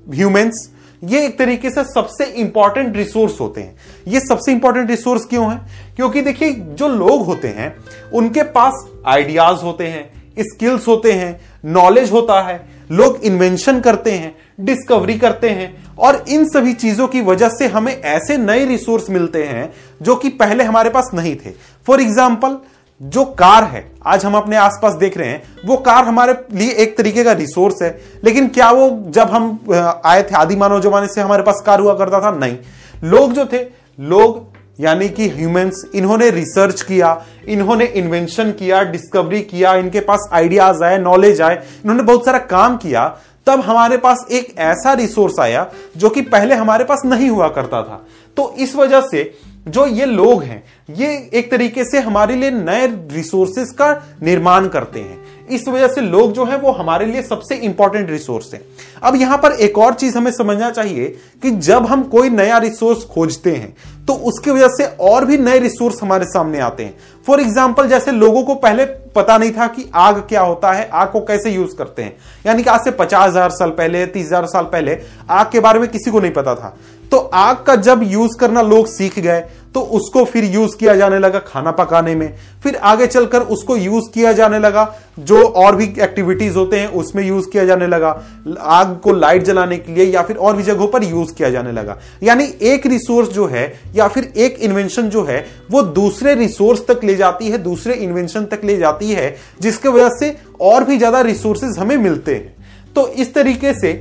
ह्यूमेंस 0.08 0.69
ये 1.02 1.25
एक 1.26 1.38
तरीके 1.38 1.70
से 1.70 1.85
सबसे 1.85 2.25
इंपॉर्टेंट 2.25 2.96
रिसोर्स 2.96 3.41
होते 3.41 3.61
हैं। 3.61 3.76
ये 4.08 4.20
सबसे 4.20 4.52
इंपॉर्टेंट 4.52 4.91
रिसोर्स 4.91 5.25
क्यों 5.25 5.50
है? 5.52 5.58
क्योंकि 5.96 6.23
देखिए, 6.23 6.50
जो 6.50 6.88
लोग 6.88 7.25
होते 7.26 7.49
हैं, 7.49 7.75
उनके 8.12 8.43
पास 8.43 8.85
आइडियाज़ 9.06 9.62
होते 9.62 9.87
हैं 9.87 10.12
स्किल्स 10.44 10.87
होते 10.88 11.12
हैं 11.12 11.41
नॉलेज 11.64 12.12
होता 12.12 12.41
है, 12.43 12.61
लोग 12.91 13.20
इन्वेंशन 13.25 13.81
करते 13.81 14.11
हैं 14.11 14.35
डिस्कवरी 14.61 15.19
करते 15.19 15.50
हैं, 15.50 15.73
और 15.99 16.25
इन 16.29 16.44
सभी 16.49 16.73
चीज़ों 16.75 17.06
की 17.08 17.20
वजह 17.20 17.49
से 17.49 17.67
हमें 17.67 17.93
ऐसे 17.93 18.37
नए 18.37 18.64
रिसोर्स 18.67 19.11
मिलते 19.11 19.43
हैं 19.44 19.73
जो 20.02 20.17
कि 20.17 20.29
पहले 20.31 20.64
हमारे 20.64 20.91
पास 20.91 21.11
नहीं 21.14 21.35
थे। 21.37 21.50
फॉर 21.87 22.00
एग्ज़ाम्पल 22.00 22.58
जो 23.02 23.25
कार 23.25 23.64
है, 23.64 23.91
आज 24.06 24.25
हम 24.25 24.37
अपने 24.37 24.56
आसपास 24.56 24.94
देख 24.94 25.17
रहे 25.19 25.29
हैं, 25.29 25.43
वो 25.64 25.76
कार 25.76 26.05
हमारे 26.05 26.35
लिए 26.52 26.70
एक 26.70 26.96
तरीके 26.99 27.25
का 27.25 27.32
रिसोर्स 27.32 27.82
है। 27.82 28.00
लेकिन 28.25 28.49
क्या 28.49 28.70
वो 28.70 29.05
जब 29.06 29.29
हम 29.29 29.58
आए 30.05 30.23
थे 30.23 30.35
आदि 30.37 30.56
मानव 30.56 30.81
जमाने 30.81 31.06
से 31.06 31.20
हमारे 31.20 31.43
पास 31.43 31.62
कार 31.67 31.81
हुआ 31.81 31.94
करता 31.94 32.20
था? 32.20 32.31
नहीं। 32.31 32.58
लोग 33.05 33.32
जो 33.32 33.46
थे, 33.46 33.67
लोग 34.00 34.55
यानी 34.81 35.08
कि 35.08 35.29
ह्यूमंस 35.29 35.85
इन्होंने 35.94 36.31
रिसर्च 36.31 36.82
किया, 36.82 37.25
इन्होंने 37.48 37.84
इन्वेंशन 37.84 38.51
किया 38.53 38.82
डिस्कवरी 38.82 39.41
किया, 39.43 39.74
इनके 39.74 40.01
पास 40.01 40.29
आइडियाज़ 40.32 40.84
आए 40.84 40.98
नॉलेज 40.98 41.41
आए, 41.41 41.55
इन्होंने 41.55 42.03
बहुत 42.03 42.24
सारा 42.24 42.39
काम 42.39 42.77
किया। 42.77 43.17
तब 43.46 43.60
हमारे 43.60 43.96
पास 43.96 44.24
एक 44.32 44.55
ऐसा 44.58 44.93
रिसोर्स 44.93 45.41
आया 45.41 45.67
जो 45.96 46.08
कि 46.10 46.20
पहले 46.22 46.55
हमारे 46.55 46.84
पास 46.84 47.03
नहीं 47.05 47.31
हुआ 47.31 47.48
करता 47.48 47.82
था। 47.82 48.06
तो 48.36 48.55
इस 48.58 48.77
वजह 48.77 49.01
से 49.01 49.39
जो 49.68 49.86
ये 49.86 50.06
लोग 50.06 50.42
हैं, 50.42 50.62
ये 50.90 51.30
एक 51.34 51.50
तरीके 51.50 51.84
से 51.84 52.00
हमारे 52.00 52.34
लिए 52.36 52.50
नए 52.50 52.86
रिसोर्सेस 53.12 53.70
का 53.70 54.18
निर्माण 54.22 54.68
करते 54.68 55.00
हैं। 55.00 55.22
इस 55.48 55.68
वजह 55.68 55.88
से 55.88 56.00
लोग 56.00 56.32
जो 56.32 56.44
है 56.44 56.56
वो 56.58 56.70
हमारे 56.70 57.06
लिए 57.06 57.22
सबसे 57.22 57.54
इंपॉर्टेंट 57.56 58.10
रिसोर्स 58.10 58.54
है। 58.54 58.60
अब 59.02 59.16
यहाँ 59.16 59.38
पर 59.38 59.52
एक 59.52 59.78
और 59.78 59.94
चीज़ 59.94 60.18
हमें 60.18 60.30
समझना 60.30 60.70
चाहिए 60.70 61.04
कि 61.42 61.50
जब 61.50 61.86
हम 61.86 62.02
कोई 62.02 62.30
नया 62.30 62.58
रिसोर्स 62.58 63.04
खोजते 63.04 63.52
हैं 63.52 63.74
तो 64.08 64.15
उसकी 64.25 64.51
वजह 64.51 64.69
से 64.69 64.84
और 65.03 65.25
भी 65.25 65.39
नए 65.39 65.58
रिसोर्स 65.58 66.03
हमारे 66.03 66.25
सामने 66.27 66.58
आते 66.61 66.84
हैं। 66.84 66.94
फॉर 67.27 67.41
एग्ज़ाम्पल 67.41 67.89
जैसे 67.89 68.13
लोगों 68.13 68.43
को 68.43 68.55
पहले 68.56 68.84
पता 69.15 69.37
नहीं 69.39 69.53
था 69.53 69.67
कि 69.67 69.89
आग 69.94 70.19
क्या 70.29 70.41
होता 70.41 70.73
है, 70.73 70.89
आग 70.89 71.11
को 71.11 71.20
कैसे 71.20 71.51
यूज़ 71.51 71.77
करते 71.77 72.03
हैं। 72.03 72.17
यानी 72.46 72.63
कि 72.63 72.70
आज 72.70 72.84
से 72.84 72.91
पचास 72.93 73.29
हज़ार 73.29 73.51
साल 73.51 73.70
पहले, 73.70 74.06
तीस 74.06 74.27
हज़ार 74.27 74.46
साल 74.46 74.65
पहले, 74.67 74.99
आग 75.31 75.51
के 75.53 75.61
बारे 75.61 75.81
में 75.81 75.89
किसी 75.89 76.11
को 76.11 76.20
नहीं 76.20 76.32
पता 76.32 76.55
था। 76.55 76.77
तो 77.13 77.19
आग 77.34 77.56
का 77.56 77.75
जब 77.79 78.01
यूज़ 78.05 78.39
करना 78.39 78.63
लोग 78.63 78.87
सीख 78.89 79.19
गए 79.19 79.44
तो 79.75 79.81
उसको 79.93 80.25
फिर 80.25 80.44
यूज़ 80.44 80.77
किया 80.77 80.94
जाने 80.94 81.19
लगा 81.19 81.39
खाना 81.39 81.70
पकाने 81.70 82.15
में। 82.15 82.34
फिर 82.63 82.77
आगे 82.84 83.06
चलकर 83.06 83.43
उसको 83.44 83.77
यूज़ 83.77 84.05
किया 84.15 84.32
जाने 84.32 84.58
लगा, 84.58 84.84
जो 85.19 85.43
और 85.43 85.77
भी 85.77 85.84
एक्टिविटीज़ 86.01 86.56
होते 86.56 86.79
हैं, 86.81 86.89
उसमें 86.89 87.23
यूज़ 87.25 87.49
किया 87.51 87.65
जाने 87.65 87.87
लगा। 87.87 88.11
आग 88.61 88.96
को 89.05 89.13
लाइट 89.13 89.43
जलाने 89.43 89.79
के 89.79 89.93
लिए 89.93 90.05
या 90.05 90.23
फिर 90.23 90.37
और 90.37 90.56
भी 90.56 90.63
जगहों 90.63 90.87
पर 90.89 91.05
यूज़ 91.05 91.32
किया 91.34 91.51
जाने 91.51 91.73
लगा। 91.73 91.96
यानी 92.23 92.44
एक 92.63 92.87
रिसोर्स 92.87 93.29
जो 93.29 93.46
है 93.46 93.67
या 93.94 94.06
फिर 94.08 94.32
एक 94.36 94.58
इन्वेंशन 94.60 95.08
जो 95.08 95.24
है, 95.24 95.44
वो 95.70 95.82
दूसरे 95.82 96.34
रिसोर्स 96.34 96.86
तक 96.86 97.05
ले 97.05 97.15
जाती 97.17 97.51
है, 97.51 97.58
दूसरे 97.58 97.94
इन्वेंशन 97.96 98.44
तक 98.46 98.65
ले 98.65 98.77
जाती 98.77 99.10
है, 99.10 99.36
जिसके 99.60 99.89
वजह 99.89 100.08
से 100.19 100.36
और 100.63 100.84
भी 100.84 100.96
ज़्यादा 100.98 101.20
रिसोर्सेज 101.22 101.79
हमें 101.79 101.96
मिलते 101.98 102.34
हैं। 102.34 102.93
तो 102.94 103.06
इस 103.08 103.34
तरीके 103.34 103.72
से 103.74 103.93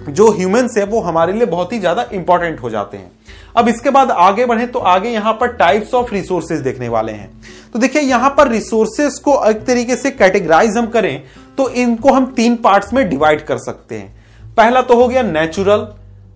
जो 0.00 0.30
ह्यूमंस 0.32 0.76
है, 0.78 0.84
वो 0.84 1.00
हमारे 1.00 1.32
लिए 1.32 1.46
बहुत 1.46 1.72
ही 1.72 1.78
ज़्यादा 1.78 2.06
इंपॉर्टेंट 2.12 2.60
हो 2.60 2.70
जाते 2.70 2.96
हैं। 2.96 3.10
अब 3.56 3.68
इसके 3.68 3.90
बाद 3.90 4.10
आगे 4.10 4.44
बढ़े 4.46 4.66
तो 4.66 4.78
आगे 4.78 5.08
यहाँ 5.10 5.32
पर 5.32 5.52
टाइप्स 5.54 5.94
ऑफ़ 5.94 6.12
रिसोर्सेज 6.14 6.60
देखने 6.60 6.88
वाले 6.88 7.12
हैं। 7.12 7.30
तो 7.72 7.78
देखिए, 7.78 8.02
यहाँ 8.02 8.30
पर 8.30 8.48
रिसोर्सेज 8.48 9.18
को 9.18 9.42
एक 9.46 9.64
तरीके 9.66 9.96
से 9.96 10.10
कैटेगराइज 10.10 10.76
हम 10.76 10.86
करें 10.88 11.22
तो 11.58 11.68
इनको 11.70 12.12
हम 12.12 12.26
तीन 12.32 12.56
पार्ट्स 12.56 12.92
में 12.92 13.08
डिवाइड 13.08 13.44
कर 13.44 13.58
सकते 13.58 13.94
हैं। 13.94 14.54
पहला 14.56 14.82
तो 14.82 14.94
हो 14.94 15.08
गया 15.08 15.22
नेचुरल 15.24 15.86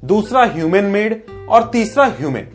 दूसरा 0.04 0.44
ह्यूमन 0.44 0.85
मेड 0.85 1.23
और 1.49 1.71
तीसरा 1.73 2.04
ह्यूमन 2.04 2.47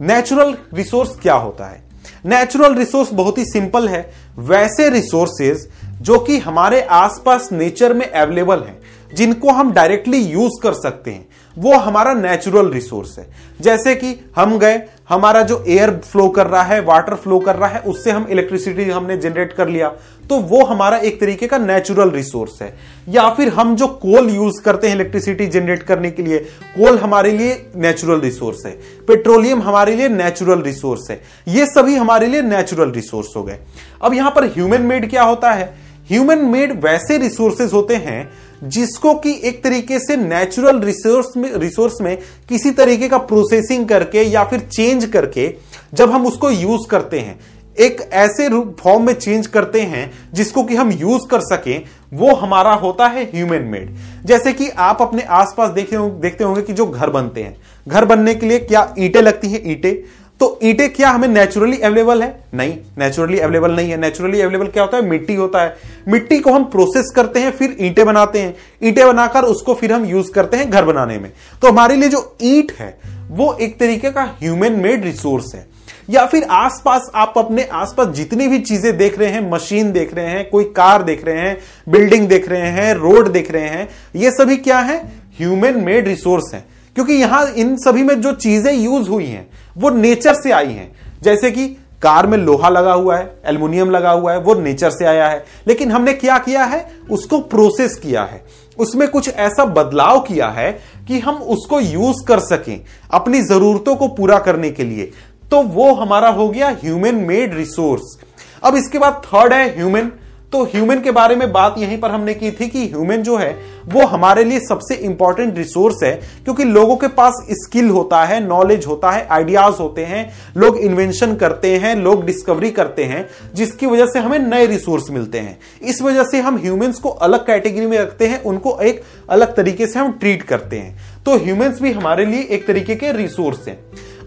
नेचुरल 0.00 0.56
रिसोर्स 0.74 1.16
क्या 1.22 1.34
होता 1.34 1.64
है? 1.64 1.82
नेचुरल 2.24 2.74
रिसोर्स 2.74 3.12
बहुत 3.12 3.38
ही 3.38 3.44
सिंपल 3.44 3.88
है। 3.88 4.12
वैसे 4.38 4.90
रिसोर्सेज 4.90 5.68
जो 6.00 6.18
कि 6.18 6.38
हमारे 6.38 6.82
आसपास 6.82 7.48
नेचर 7.52 7.94
में 7.94 8.10
अवेलेबल 8.12 8.60
हैं, 8.60 8.80
जिनको 9.14 9.50
हम 9.50 9.72
डायरेक्टली 9.72 10.18
यूज़ 10.18 10.62
कर 10.62 10.72
सकते 10.72 11.10
हैं, 11.10 11.28
वो 11.58 11.74
हमारा 11.74 12.14
नेचुरल 12.14 12.70
रिसोर्स 12.70 13.18
है। 13.18 13.30
जैसे 13.60 13.94
कि 13.94 14.30
हम 14.36 14.58
गए 14.58 14.82
हमारा 15.08 15.42
जो 15.42 15.64
एयर 15.68 15.90
फ्लो 16.04 16.28
कर 16.28 16.46
रहा 16.46 16.62
है 16.62 16.80
वाटर 16.80 17.14
फ्लो 17.14 17.38
कर 17.38 17.56
रहा 17.56 17.68
है, 17.68 17.80
उससे 17.80 18.10
हम 18.10 18.26
इलेक्ट्रिसिटी 18.30 18.84
हमने 18.84 19.16
जनरेट 19.16 19.52
कर 19.52 19.68
लिया। 19.68 19.88
तो 20.30 20.36
वो 20.40 20.64
हमारा 20.64 20.96
एक 20.96 21.20
तरीके 21.20 21.46
का 21.46 21.58
नेचुरल 21.58 22.10
रिसोर्स 22.10 22.62
है। 22.62 22.72
या 23.08 23.28
फिर 23.30 23.48
हम 23.48 23.74
जो 23.76 23.86
कोल 23.86 24.30
यूज़ 24.30 24.62
करते 24.62 24.88
हैं 24.88 24.94
इलेक्ट्रिसिटी 24.94 25.46
जनरेट 25.46 25.82
करने 25.82 26.10
के 26.10 26.22
लिए 26.22 26.38
कोल 26.78 26.98
हमारे 26.98 27.32
लिए 27.32 27.66
नेचुरल 27.76 28.20
रिसोर्स 28.20 28.64
है। 28.66 28.72
पेट्रोलियम 29.08 29.62
हमारे 29.62 29.96
लिए 29.96 30.08
नेचुरल 30.08 30.62
रिसोर्स 30.62 31.10
है। 31.10 31.20
ये 31.48 31.66
सभी 31.66 31.96
हमारे 31.96 32.26
लिए 32.26 32.42
नेचुरल 32.42 32.90
रिसोर्स 32.90 33.36
हो 33.36 33.42
गए। 33.42 33.58
अब 34.02 34.14
यहाँ 34.14 34.30
पर 34.30 34.44
ह्यूमन 34.44 34.82
मेड 34.82 35.10
क्या 35.10 35.22
होता 35.22 35.52
है? 35.52 35.74
ह्यूमन 36.08 36.38
मेड 36.38 36.84
वैसे 36.84 37.18
रिसोर्सेज 37.18 37.72
होते 37.72 37.96
हैं 37.96 38.28
जिसको 38.64 39.14
कि 39.14 39.40
एक 39.44 39.62
तरीके 39.64 39.98
से 39.98 40.16
नेचुरल 40.16 40.80
रिसोर्स 40.80 41.36
में 41.36 41.52
रिसोर्स 41.54 42.00
में 42.00 42.16
किसी 42.48 42.70
तरीके 42.70 43.08
का 43.08 43.18
प्रोसेसिंग 43.18 43.88
करके 43.88 44.22
या 44.22 44.44
फिर 44.44 44.60
चेंज 44.72 45.04
करके 45.04 45.54
जब 45.94 46.10
हम 46.10 46.26
उसको 46.26 46.50
यूज़ 46.50 46.88
करते 46.90 47.18
हैं, 47.18 47.40
एक 47.78 48.00
ऐसे 48.12 48.48
फॉर्म 48.80 49.06
में 49.06 49.12
चेंज 49.14 49.46
करते 49.46 49.80
हैं 49.80 50.10
जिसको 50.34 50.62
कि 50.64 50.76
हम 50.76 50.90
यूज़ 50.90 51.22
कर 51.30 51.40
सकें, 51.40 51.82
वो 52.14 52.34
हमारा 52.34 52.72
होता 52.74 53.06
है 53.06 53.24
ह्यूमन 53.24 53.62
मेड 53.62 53.96
जैसे 54.24 54.52
कि 54.52 54.68
आप 54.68 55.02
अपने 55.02 55.22
आसपास 55.22 55.70
देखे 55.70 55.96
देखते 56.20 56.44
होंगे 56.44 56.62
कि 56.62 56.72
जो 56.72 56.86
घर 56.86 57.10
बनते 57.10 57.42
हैं। 57.42 57.56
घर 57.88 58.04
बनने 58.04 58.34
के 58.34 58.46
लिए 58.46 58.58
क्या 58.58 58.94
ईंटें 58.98 59.20
लगती 59.22 59.48
हैं? 59.48 59.62
ईंटें। 59.64 59.94
तो 60.42 60.58
ईंटें 60.62 60.92
क्या 60.92 61.10
हमें 61.10 61.28
नेचुरली 61.28 61.78
अवेलेबल 61.78 62.22
है? 62.22 62.44
नहीं 62.54 62.78
नेचुरली 62.98 63.38
अवेलेबल 63.38 63.72
नहीं 63.72 63.90
है। 63.90 63.96
नेचुरली 63.96 64.40
अवेलेबल 64.40 64.66
क्या 64.66 64.82
होता 64.82 64.96
है? 64.96 65.02
मिट्टी 65.02 65.34
होता 65.34 65.62
है। 65.62 65.76
मिट्टी 66.08 66.38
को 66.38 66.52
हम 66.52 66.64
प्रोसेस 66.64 67.12
करते 67.16 67.40
हैं, 67.40 67.50
फिर 67.50 67.76
ईटे 67.80 68.04
बनाते 68.04 68.38
हैं। 68.38 68.54
ईटे 68.82 69.04
बनाकर 69.04 69.42
उसको 69.42 69.74
फिर 69.74 69.92
हम 69.92 70.04
यूज़ 70.04 70.32
करते 70.32 70.56
हैं 70.56 70.70
घर 70.70 70.84
बनाने 70.84 71.18
में। 71.18 71.30
तो 71.62 71.68
हमारे 71.68 71.96
लिए 71.96 72.08
जो 72.08 72.36
ईट 72.42 72.72
है, 72.78 72.98
वो 73.30 73.52
एक 73.54 73.78
तरीके 73.78 74.10
का 74.10 74.22
ह्यूमन 74.42 74.72
मेड 74.72 75.04
रिसोर्स 75.04 75.54
है। 75.54 75.66
या 76.10 76.26
फिर 76.26 76.44
आसपास 76.44 77.10
आप 77.14 77.34
अपने 77.36 77.68
आसपास 77.72 78.08
जितनी 78.08 78.48
भी 78.48 78.58
चीज़ें 78.58 78.96
देख 78.96 79.18
रहे 79.18 79.28
हैं 79.28 79.50
मशीन 79.50 79.92
देख 79.92 80.14
रहे 80.14 80.26
हैं, 80.26 80.48
कोई 80.50 80.64
कार 80.64 81.02
देख 81.02 81.24
रहे 81.24 81.38
हैं 81.38 81.56
बिल्डिंग 81.88 82.28
देख 82.28 82.48
रहे 82.48 82.70
हैं 82.70 82.94
रोड 82.94 83.32
देख 83.32 83.50
रहे 83.50 83.68
हैं, 83.68 83.88
ये 84.16 84.30
सभी 84.30 84.56
क्या 84.56 84.78
है? 84.78 84.98
ह्यूमन 85.38 85.76
मेड 85.76 86.08
रिसोर्स 86.08 86.54
है। 86.54 86.71
क्योंकि 86.94 87.12
यहाँ 87.12 87.46
इन 87.46 87.76
सभी 87.76 88.02
में 88.02 88.20
जो 88.20 88.32
चीज़ें 88.32 88.72
यूज़ 88.72 89.08
हुई 89.08 89.26
हैं, 89.26 89.50
वो 89.76 89.90
नेचर 89.90 90.34
से 90.34 90.50
आई 90.50 90.72
हैं। 90.72 90.92
जैसे 91.22 91.50
कि 91.50 91.68
कार 92.02 92.26
में 92.26 92.38
लोहा 92.38 92.68
लगा 92.68 92.92
हुआ 92.92 93.16
है, 93.16 93.42
एल्युमिनियम 93.46 93.90
लगा 93.90 94.10
हुआ 94.10 94.32
है, 94.32 94.38
वो 94.38 94.54
नेचर 94.54 94.90
से 94.90 95.04
आया 95.04 95.28
है। 95.28 95.44
लेकिन 95.68 95.92
हमने 95.92 96.12
क्या 96.12 96.38
किया 96.38 96.64
है? 96.64 96.92
उसको 97.10 97.38
प्रोसेस 97.38 97.96
किया 97.96 98.22
है। 98.22 98.44
उसमें 98.78 99.08
कुछ 99.08 99.28
ऐसा 99.28 99.64
बदलाव 99.64 100.20
किया 100.20 100.48
है 100.48 100.72
कि 101.08 101.18
हम 101.18 101.36
उसको 101.36 101.80
यूज़ 101.80 102.26
कर 102.28 102.38
सकें 102.38 102.84
अपनी 103.10 103.42
जरूरतों 103.42 103.96
को 103.96 104.08
पूरा 104.08 104.38
करने 104.38 104.70
के 104.70 104.84
लिए। 104.84 105.10
तो 105.50 105.62
वो 105.62 105.94
हमारा 105.94 106.28
हो 106.28 106.48
गया 106.48 106.68
ह्यूमन 106.68 107.14
मेड 107.14 107.54
रिसोर्स 107.54 108.18
अब 108.64 108.76
इसके 108.76 108.98
बाद 108.98 109.22
थर्ड 109.26 109.52
है 109.52 109.76
ह्यूमन 109.76 110.12
तो 110.52 110.64
ह्यूमन 110.64 111.00
के 111.00 111.10
बारे 111.10 111.36
में 111.36 111.52
बात 111.52 111.74
यहीं 111.78 111.98
पर 111.98 112.10
हमने 112.10 112.34
की 112.34 112.50
थी 112.50 112.68
कि 112.68 112.86
ह्यूमन 112.86 113.16
जो 113.16 113.36
है, 113.36 113.58
वो 113.86 114.06
हमारे 114.06 114.44
लिए 114.44 114.58
सबसे 114.58 114.94
इंपॉर्टेंट 114.94 115.58
रिसोर्स 115.58 116.02
है, 116.02 116.12
क्योंकि 116.44 116.64
लोगों 116.64 116.96
के 116.96 117.08
पास 117.08 117.46
स्किल 117.50 117.88
होता 117.90 118.24
है 118.24 118.46
नॉलेज 118.46 118.86
होता 118.86 119.10
है 119.10 119.26
आइडियाज़ 119.30 119.74
होते 119.74 120.04
हैं, 120.04 120.32
लोग 120.56 120.76
इन्वेंशन 120.76 121.34
करते 121.34 121.76
हैं, 121.76 121.96
लोग 121.96 122.24
डिस्कवरी 122.26 122.70
करते 122.70 123.04
हैं, 123.04 123.28
जिसकी 123.54 123.86
वजह 123.86 124.06
से 124.06 124.18
हमें 124.18 124.38
नए 124.38 124.66
रिसोर्स 124.66 125.10
मिलते 125.10 125.38
हैं। 125.38 125.58
इस 125.82 126.02
वजह 126.02 126.24
से 126.24 126.40
हम 126.40 126.56
ह्यूमंस 126.56 126.98
को 126.98 127.08
अलग 127.08 127.46
कैटेगरी 127.46 127.86
में 127.86 127.98
रखते 127.98 128.26
हैं, 128.26 128.42
उनको 128.42 128.78
एक 128.80 129.02
अलग 129.30 129.56
तरीके 129.56 129.86
से 129.86 129.98
हम 129.98 130.12
ट्रीट 130.12 130.42
करते 130.42 130.78
हैं। 130.78 131.22
तो 131.24 131.36
ह्यूमंस 131.36 131.82
भी 131.82 131.92
हमारे 131.92 132.26
लिए 132.26 132.42
एक 132.42 132.66
तरीके 132.66 132.94
के 132.94 133.12
रिसोर्स 133.12 133.68
हैं। 133.68 133.78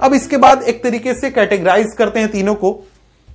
अब 0.02 0.14
इसके 0.14 0.38
बाद 0.38 0.64
एक 0.64 0.84
तरीके 0.84 1.14
से 1.14 1.32
कैटेगराइज 1.32 1.94
करते 1.98 2.20
हैं 2.20 2.32
तीनों 2.32 2.56
को। 2.56 2.80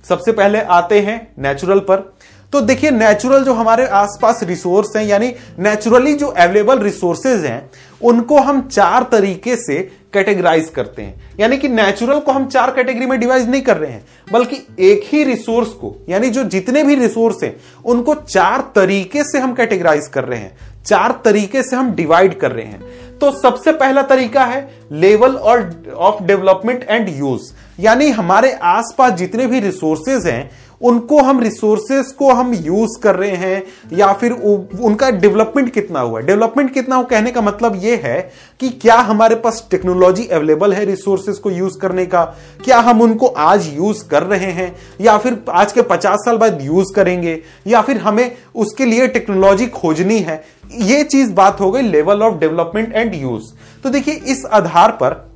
सबसे 0.09 0.31
पहले 0.31 0.61
आते 0.61 0.99
हैं 0.99 1.31
नेचुरल 1.39 1.79
पर। 1.79 2.13
तो 2.53 2.61
देखिए 2.61 2.91
नेचुरल 2.91 3.43
जो 3.43 3.53
हमारे 3.53 3.85
आसपास 3.87 4.39
रिसोर्स 4.43 4.95
हैं, 4.97 5.05
यानी 5.05 5.33
नेचुरली 5.59 6.13
जो 6.13 6.27
अवेलेबल 6.27 6.79
रिसोर्सेज 6.79 7.45
हैं, 7.45 7.69
उनको 8.01 8.39
हम 8.39 8.61
चार 8.67 9.03
तरीके 9.03 9.55
से 9.55 9.77
कैटेगराइज 10.13 10.69
करते 10.69 11.01
हैं। 11.01 11.29
यानी 11.39 11.57
कि 11.57 11.67
नेचुरल 11.67 12.19
को 12.19 12.31
हम 12.31 12.47
चार 12.47 12.71
कैटेगरी 12.71 13.05
में 13.05 13.19
डिवाइड 13.19 13.49
नहीं 13.49 13.61
कर 13.61 13.77
रहे 13.77 13.91
हैं, 13.91 14.05
बल्कि 14.31 14.67
एक 14.79 15.03
ही 15.05 15.23
रिसोर्स 15.23 15.69
को, 15.69 15.95
यानी 16.09 16.29
जो 16.29 16.43
जितने 16.43 16.83
भी 16.83 16.95
रिसोर्स 16.95 17.43
हैं, 17.43 17.55
उनको 17.85 18.15
चार 18.15 18.71
तरीके 18.75 19.23
से 19.23 19.39
हम 19.39 19.53
कैटेगराइज 19.53 20.07
कर 20.07 20.23
रहे 20.23 20.39
हैं, 20.39 20.57
चार 20.85 21.19
तरीके 21.25 21.63
से 21.63 21.75
हम 21.75 21.91
डिवाइड 21.91 22.39
कर 22.39 22.51
रहे 22.51 22.65
हैं। 22.65 23.19
तो 23.19 23.31
सबसे 23.31 23.71
पहला 23.71 24.01
तरीका 24.01 24.43
है 24.45 24.69
लेवल 24.91 25.35
और 25.35 25.83
ऑफ़ 25.95 26.23
डेवलपमेंट 26.23 26.85
एंड 26.89 27.09
यूज़ 27.09 27.51
यानी 27.79 28.09
हमारे 28.09 28.51
आसपास 28.53 29.13
जितने 29.13 29.47
भी 29.47 29.59
रिसोर्सेज 29.59 30.25
हैं 30.27 30.49
उनको 30.83 31.21
हम 31.21 31.39
रिसोर्सेस 31.39 32.11
को 32.11 32.31
हम 32.33 32.53
यूज़ 32.53 32.99
कर 33.03 33.15
रहे 33.15 33.35
हैं, 33.35 33.63
या 33.93 34.11
फिर 34.13 34.31
उनका 34.31 35.09
डेवलपमेंट 35.11 35.71
कितना 35.73 35.99
हुआ 35.99 36.19
है? 36.19 36.25
डेवलपमेंट 36.25 36.73
कितना 36.73 36.95
हुआ 36.95 37.05
कहने 37.05 37.31
का 37.31 37.41
मतलब 37.41 37.79
यह 37.83 38.01
है 38.03 38.19
कि 38.59 38.69
क्या 38.71 38.95
हमारे 38.95 39.35
पास 39.35 39.67
टेक्नोलॉजी 39.71 40.25
अवेलेबल 40.27 40.73
है 40.73 40.85
रिसोर्सेस 40.85 41.37
को 41.37 41.51
यूज़ 41.51 41.77
करने 41.79 42.05
का? 42.05 42.23
क्या 42.63 42.79
हम 42.79 43.01
उनको 43.01 43.27
आज 43.27 43.67
यूज़ 43.73 44.07
कर 44.07 44.23
रहे 44.23 44.51
हैं? 44.51 44.75
या 45.01 45.17
फिर 45.17 45.39
आज 45.49 45.71
के 45.71 45.81
पचास 45.81 46.19
साल 46.25 46.37
बाद 46.37 46.61
यूज़ 46.61 46.93
करेंगे? 46.95 47.39
या 47.67 47.81
फिर 47.81 47.97
हमें 47.97 48.31
उसके 48.55 48.85
लिए 48.85 49.07
टेक्नोलॉजी 49.07 49.67
खोजनी 49.67 50.19
है? 50.19 50.43
ये 50.73 51.03
चीज़ 51.03 51.33
बात 51.33 51.59
हो 51.61 51.71
गई 51.71 51.81
level 51.81 52.21
of 52.23 52.39
development 52.39 52.93
and 52.93 53.15
use 53.15 53.53
तो 53.83 53.89
देखिए, 53.89 54.13
इस 54.13 54.45
आधार 54.45 54.91
पर 54.91 55.30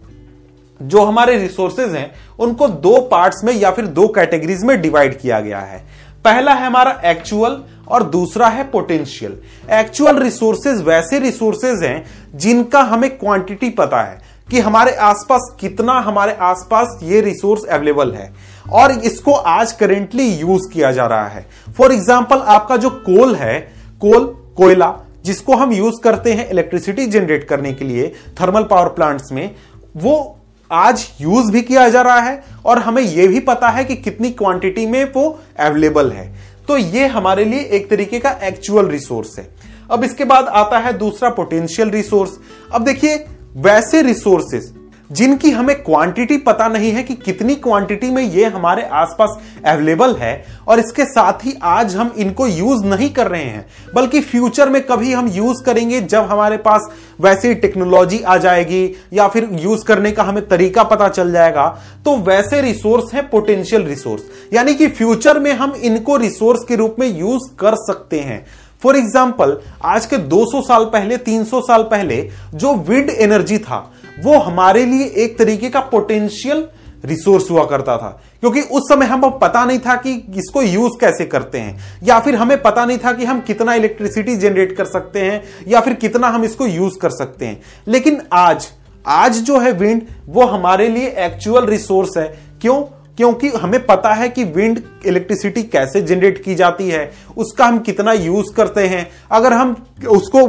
जो 0.80 1.02
हमारे 1.02 1.38
रिसोर्सेज 1.38 1.96
हैं, 1.96 2.12
उनको 2.40 2.68
दो 2.68 3.00
पार्ट्स 3.12 3.44
में 3.44 3.54
या 3.54 3.72
फिर 3.72 3.86
दो 3.88 4.08
कैटेगरीज 4.08 4.64
में 4.64 4.80
डिवाइड 4.82 5.18
किया 5.20 5.40
गया 5.40 5.60
है। 5.60 5.84
पहला 6.26 6.54
है 6.54 6.66
हमारा 6.66 7.00
एक्चुअल 7.06 7.62
और 7.88 8.04
दूसरा 8.04 8.48
है 8.48 8.64
पोटेंशियल 8.64 9.38
एक्चुअल 9.74 10.20
रिसोर्सेज 10.20 10.82
वैसे 10.82 11.20
रिसोर्सेज 11.20 11.84
हैं 11.84 12.06
जिनका 12.36 12.82
हमें 12.84 13.10
क्वांटिटी 13.18 13.70
पता 13.72 14.02
है 14.02 14.20
कि 14.50 14.60
हमारे 14.60 14.92
आसपास 14.94 15.56
कितना, 15.60 15.94
हमारे 15.94 16.34
आसपास 16.34 17.00
ये 17.04 17.22
रिसोर्स 17.22 17.64
अवेलेबल 17.66 18.12
है। 18.14 18.34
और 18.74 18.92
इसको 18.92 19.32
आज 19.32 19.72
करेंटली 19.72 20.28
यूज़ 20.30 20.70
किया 20.74 20.92
जा 20.92 21.06
रहा 21.06 21.28
है। 21.28 21.46
फॉर 21.78 21.94
एग्ज़ाम्पल 21.94 22.40
आपका 22.40 22.78
जो 22.78 22.90
कोल 22.90 23.36
है 23.36 23.60
कोल 24.02 24.26
कोयला, 24.58 24.94
जिसको 25.26 25.56
हम 25.56 25.72
यूज़ 25.74 26.02
करते 26.04 26.34
हैं 26.34 26.50
इलेक्ट्रिसिटी 26.50 27.06
जनरेट 27.08 27.48
करने 27.48 27.74
के 27.74 27.86
लिए 27.86 28.08
थर्मल 28.42 28.64
पावर 28.64 28.90
प्लांट्स 28.90 29.32
में, 29.32 29.50
वो 29.96 30.38
आज 30.72 31.08
यूज़ 31.22 31.52
भी 31.52 31.62
किया 31.62 31.88
जा 31.90 32.02
रहा 32.02 32.20
है 32.20 32.44
और 32.66 32.80
हमें 32.80 33.02
यह 33.02 33.28
भी 33.28 33.40
पता 33.40 33.70
है 33.70 33.84
कि 33.86 33.96
कितनी 33.96 34.30
क्वांटिटी 34.32 34.86
में 34.86 35.04
वो 35.14 35.28
अवेलेबल 35.60 36.12
है। 36.12 36.28
तो 36.68 36.78
ये 36.78 37.08
हमारे 37.08 37.46
लिए 37.46 37.60
एक 37.72 37.90
तरीके 37.90 38.20
का 38.20 38.30
एक्चुअल 38.44 38.88
रिसोर्स 38.88 39.38
है। 39.40 39.48
अब 39.92 40.04
इसके 40.04 40.26
बाद 40.26 40.46
आता 40.46 40.80
है 40.80 40.94
दूसरा 40.94 41.30
पोटेंशियल 41.30 41.90
रिसोर्स 41.90 42.32
अब 42.74 42.84
देखिए, 42.84 43.26
वैसे 43.56 44.02
रिसोर्सेस 44.02 44.74
जिनकी 45.12 45.50
हमें 45.52 45.76
क्वांटिटी 45.84 46.38
पता 46.38 46.68
नहीं 46.68 46.92
है 46.92 47.04
कि 47.04 47.14
कितनी 47.16 47.56
क्वांटिटी 47.58 48.10
में 48.12 48.22
ये 48.24 48.46
हमारे 48.46 48.84
आसपास 48.94 49.38
अवेलेबल 49.66 50.16
है, 50.16 50.46
और 50.68 50.80
इसके 50.80 51.06
साथ 51.06 51.46
ही 51.46 51.54
आज 51.64 51.96
हम 51.96 52.14
इनको 52.18 52.48
यूज़ 52.48 52.86
नहीं 52.86 53.10
कर 53.10 53.28
रहे 53.28 53.44
हैं, 53.44 53.66
बल्कि 53.96 54.22
फ्यूचर 54.22 54.70
में 54.70 54.82
कभी 54.82 55.14
हम 55.14 55.28
यूज़ 55.28 55.64
करेंगे 55.64 56.02
जब 56.02 56.26
हमारे 56.26 56.58
पास 56.60 56.92
वैसी 57.22 57.54
टेक्नोलॉजी 57.56 58.20
आ 58.20 58.38
जाएगी, 58.38 58.86
या 59.14 59.28
फिर 59.28 59.50
यूज़ 59.54 59.86
करने 59.86 60.12
का 60.12 60.24
हमें 60.24 60.48
तरीका 60.48 60.84
पता 60.86 61.10
चल 61.10 61.32
जाएगा 61.32 61.68
तो 62.06 62.18
वैसे 62.20 62.62
रिसोर्स 62.62 63.14
है 63.14 63.22
पोटेंशियल 63.30 63.84
रिसोर्स 63.84 64.24
यानी 64.54 64.74
कि 64.76 64.88
फ्यूचर 64.90 65.40
में 65.40 65.52
हम 65.54 65.74
इनको 65.76 66.18
रिसोर्स 66.18 66.64
के 66.64 66.76
रूप 66.76 66.96
में 67.00 67.08
यूज़ 67.10 67.50
कर 67.60 67.76
सकते 67.82 68.20
हैं। 68.20 68.46
फॉर 68.82 68.96
एग्ज़ाम्पल 68.96 69.58
आज 69.84 70.06
के 70.06 70.18
200 70.30 70.62
साल 70.62 70.86
पहले 70.86 71.18
300 71.20 71.62
साल 71.62 71.84
पहले, 71.84 72.18
जो 72.54 72.74
विंड 72.80 73.10
एनर्जी 73.10 73.58
था 73.60 73.80
वो 74.20 74.40
हमारे 74.40 74.86
लिए 74.86 75.06
एक 75.06 75.38
तरीके 75.38 75.70
का 75.70 75.80
पोटेंशियल 75.80 76.68
रिसोर्स 77.06 77.52
हुआ 77.52 77.66
करता 77.66 77.98
था। 77.98 78.22
क्योंकि 78.40 78.62
उस 78.62 78.82
समय 78.90 79.06
हम 79.06 79.30
पता 79.30 79.66
नहीं 79.66 79.80
था 79.80 79.96
कि 79.96 80.14
इसको 80.36 80.62
यूज़ 80.62 80.92
कैसे 81.02 81.26
करते 81.26 81.58
हैं। 81.58 82.00
या 82.04 82.20
फिर 82.20 82.36
हमें 82.36 82.62
पता 82.62 82.86
नहीं 82.86 82.98
था 82.98 83.14
कि 83.14 83.26
हम 83.26 83.40
कितना 83.40 83.74
इलेक्ट्रिसिटी 83.74 84.36
जनरेट 84.36 84.78
कर 84.78 84.86
सकते 84.86 85.20
हैं, 85.20 85.44
या 85.68 85.82
फिर 85.82 85.94
कितना 85.94 86.28
हम 86.28 86.44
इसको 86.44 86.68
यूज़ 86.68 87.00
कर 87.00 87.10
सकते 87.10 87.46
हैं। 87.46 87.62
लेकिन 87.88 88.22
आज 88.34 88.68
आज 89.08 89.36
जो 89.36 89.60
है 89.60 89.72
विंड 89.72 90.02
वो 90.26 90.46
हमारे 90.46 90.88
लिए 90.88 91.08
एक्चुअल 91.08 91.66
रिसोर्स 91.66 92.18
है। 92.18 92.40
क्यों? 92.62 93.05
क्योंकि 93.18 93.50
हमें 93.52 93.86
पता 93.86 94.14
है 94.14 94.28
कि 94.30 94.44
विंड 94.46 94.82
इलेक्ट्रिसिटी 95.06 95.64
कैसे 95.64 96.02
जनरेट 96.02 96.44
की 96.44 96.56
जाती 96.56 96.90
है, 96.90 97.12
उसका 97.38 97.66
हम 97.66 97.80
कितना 97.80 98.14
यूज़ 98.14 98.54
करते 98.56 98.88
हैं। 98.88 99.08
अगर 99.32 99.54
हम 99.54 99.76
उसको 100.10 100.40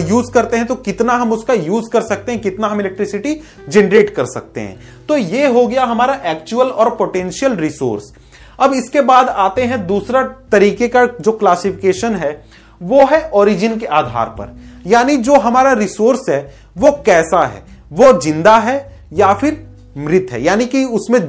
यूज़ 0.00 0.32
करते 0.32 0.56
हैं 0.56 0.66
तो 0.66 0.74
कितना 0.76 1.12
हम 1.12 1.32
उसका 1.32 1.54
यूज़ 1.54 1.90
कर 1.92 2.02
सकते 2.02 2.32
हैं, 2.32 2.40
कितना 2.40 2.66
हम 2.66 2.80
इलेक्ट्रिसिटी 2.80 3.40
जनरेट 3.68 4.14
कर 4.14 4.26
सकते 4.26 4.60
हैं। 4.60 4.78
तो 5.08 5.16
ये 5.16 5.46
हो 5.46 5.66
गया 5.66 5.84
हमारा 5.84 6.20
एक्चुअल 6.26 6.68
और 6.68 6.94
पोटेंशियल 6.96 7.56
रिसोर्स 7.56 8.12
अब 8.58 8.72
इसके 8.74 9.00
बाद 9.02 9.28
आते 9.28 9.62
हैं 9.62 9.86
दूसरा 9.86 10.22
तरीके 10.52 10.88
का 10.88 11.04
जो 11.06 11.32
क्लासिफिकेशन 11.32 12.14
है, 12.14 12.30
वो 12.80 13.04
है 13.06 13.28
ओरिजिन 13.30 13.78
के 13.78 13.86
आधार 13.86 14.26
पर। 14.30 14.56
यानी 14.86 15.16
जो 15.16 15.34
हमारा 15.36 15.72
रिसोर्स 15.72 16.28
है, 16.30 16.54
वो 16.76 16.90
कैसा 17.06 17.44
है? 17.46 17.62
वो 17.92 18.12
ज़िंदा 18.20 18.56
है 18.58 18.76
या 19.12 19.32
फिर 19.34 19.65
मृत 19.96 20.26
है, 20.30 20.42
यानी 20.42 20.66
कि 20.66 20.84
उसमें 20.84 21.20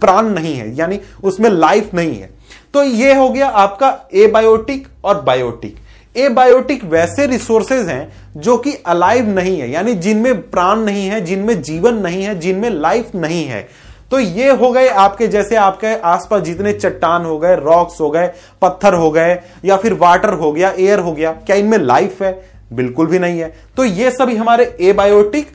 प्राण 0.00 0.26
नहीं 0.26 0.54
है, 0.54 0.74
यानी 0.76 1.00
उसमें 1.24 1.50
लाइफ 1.50 1.94
नहीं 1.94 2.18
है। 2.18 2.30
तो 2.74 2.82
ये 2.82 3.14
हो 3.14 3.28
गया 3.28 3.48
आपका 3.48 3.96
एबायोटिक 4.14 4.86
और 5.04 5.20
बायोटिक 5.22 5.76
एबायोटिक 6.16 6.84
वैसे 6.84 7.26
रिसोर्सेज 7.26 7.88
हैं 7.88 8.40
जो 8.40 8.56
कि 8.56 8.72
अलाइव 8.86 9.28
नहीं 9.28 9.58
है, 9.60 9.70
यानी 9.70 9.94
जिनमें 9.94 10.50
प्राण 10.50 10.80
नहीं 10.80 11.06
है, 11.06 11.20
जिनमें 11.20 11.62
जीवन 11.62 11.94
नहीं 11.94 12.22
है, 12.24 12.38
जिनमें 12.38 12.68
लाइफ 12.70 13.14
नहीं 13.14 13.44
है। 13.44 13.66
तो 14.10 14.18
ये 14.18 14.50
हो 14.50 14.70
गए 14.72 14.88
आपके, 14.88 15.26
जैसे 15.26 15.56
आपके 15.56 15.94
आसपास 16.00 16.42
जितने 16.42 16.72
चट्टान 16.72 17.24
हो 17.24 17.38
गए 17.38 17.56
रॉक्स 17.56 18.00
हो 18.00 18.10
गए, 18.10 18.30
पत्थर 18.62 18.94
हो 18.94 19.10
गए, 19.10 19.38
या 19.64 19.76
फिर 19.76 19.94
वाटर 19.94 20.32
हो 20.32 20.52
गया 20.52 20.72
एयर 20.78 20.98
हो 20.98 21.12
गया, 21.12 21.32
क्या 21.32 21.56
इनमें 21.56 21.78
लाइफ 21.78 22.22
है? 22.22 22.32
बिल्कुल 22.72 23.06
भी 23.06 23.18
नहीं 23.18 23.40
है। 23.40 23.52
तो 23.76 23.84
ये 23.84 24.10
सभी 24.10 24.36
हमारे 24.36 24.76
एबायोटिक 24.80 25.48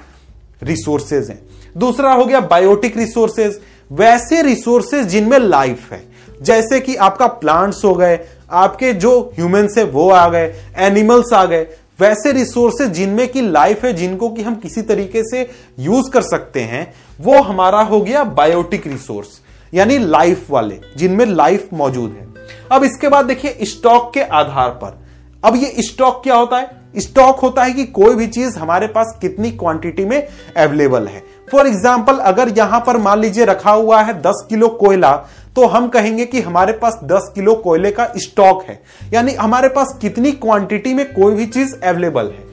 रिसोर्सेज 0.63 1.29
हैं। 1.29 1.41
दूसरा 1.79 2.13
हो 2.13 2.25
गया 2.25 2.39
बायोटिक 2.39 2.98
रिसोर्सेज 2.98 3.59
वैसे 3.91 4.41
रिसोर्सेज 4.41 5.07
जिनमें 5.07 5.39
लाइफ 5.39 5.91
है। 5.91 6.01
जैसे 6.41 6.79
कि 6.79 6.95
आपका 6.95 7.27
प्लांट्स 7.27 7.86
हो 7.86 7.93
गए, 7.93 8.19
आपके 8.51 8.93
जो 8.93 9.33
ह्यूमंस 9.36 9.75
है, 9.77 9.83
वो 9.83 10.09
आ 10.09 10.29
गए 10.29 10.53
एनिमल्स 10.77 11.33
आ 11.33 11.45
गए। 11.45 11.67
वैसे 12.00 12.31
रिसोर्सेज 12.31 12.89
जिनमें 12.89 13.27
की 13.27 13.41
लाइफ 13.41 13.86
है, 13.86 13.93
जिनको 13.93 14.29
कि 14.29 14.41
हम 14.41 14.55
किसी 14.55 14.81
तरीके 14.81 15.24
से 15.24 15.50
यूज़ 15.79 16.09
कर 16.12 16.21
सकते 16.21 16.62
हैं, 16.62 16.93
वो 17.21 17.41
हमारा 17.41 17.81
हो 17.81 18.01
गया 18.01 18.24
बायोटिक 18.24 18.88
रिसोर्स 18.88 19.41
यानी 19.74 19.98
लाइफ 19.98 20.45
वाले, 20.50 20.79
जिनमें 20.98 21.25
लाइफ 21.25 21.67
मौजूद 21.74 22.12
है। 22.12 22.27
अब 22.71 22.83
इसके 22.83 23.07
बाद 23.07 23.25
देखिए 23.25 23.57
स्टॉक 23.62 24.13
के 24.13 24.21
आधार 24.21 24.69
पर। 24.69 24.98
अब 25.43 25.55
ये 25.55 25.75
स्टॉक 25.79 26.21
क्या 26.24 26.36
होता 26.36 26.57
है? 26.57 26.69
स्टॉक 26.98 27.39
होता 27.39 27.63
है 27.63 27.74
कि 27.74 27.86
कोई 27.86 28.15
भी 28.15 28.27
चीज़ 28.27 28.57
हमारे 28.59 28.88
पास 28.88 29.17
कितनी 29.21 29.51
क्वांटिटी 29.51 30.05
में 30.05 30.27
अवेलेबल 30.57 31.07
है। 31.07 31.24
फॉर 31.51 31.68
एग्ज़ाम्पल 31.68 32.18
अगर 32.20 32.50
यहाँ 32.50 32.79
पर 32.88 32.98
मान 32.98 33.20
लीजिए 33.20 33.46
रखा 33.46 33.72
हुआ 33.72 34.01
है 34.01 34.13
दस 34.22 34.46
किलो 34.50 34.68
कोयला 34.79 35.12
तो 35.56 35.65
हम 35.68 35.88
कहेंगे 35.88 36.25
कि 36.25 36.41
हमारे 36.41 36.74
पास 36.74 37.00
10 37.03 37.32
किलो 37.36 37.53
कोयले 37.56 37.91
का 37.91 38.08
स्टॉक 38.18 38.63
है। 38.63 38.82
यानी 39.13 39.34
हमारे 39.34 39.70
पास 39.70 39.98
कितनी 40.01 40.32
क्वांटिटी 40.34 40.94
में 40.94 41.06
कोई 41.13 41.34
भी 41.36 41.46
चीज़ 41.48 41.75
अवेलेबल 41.75 42.27
है। 42.27 42.48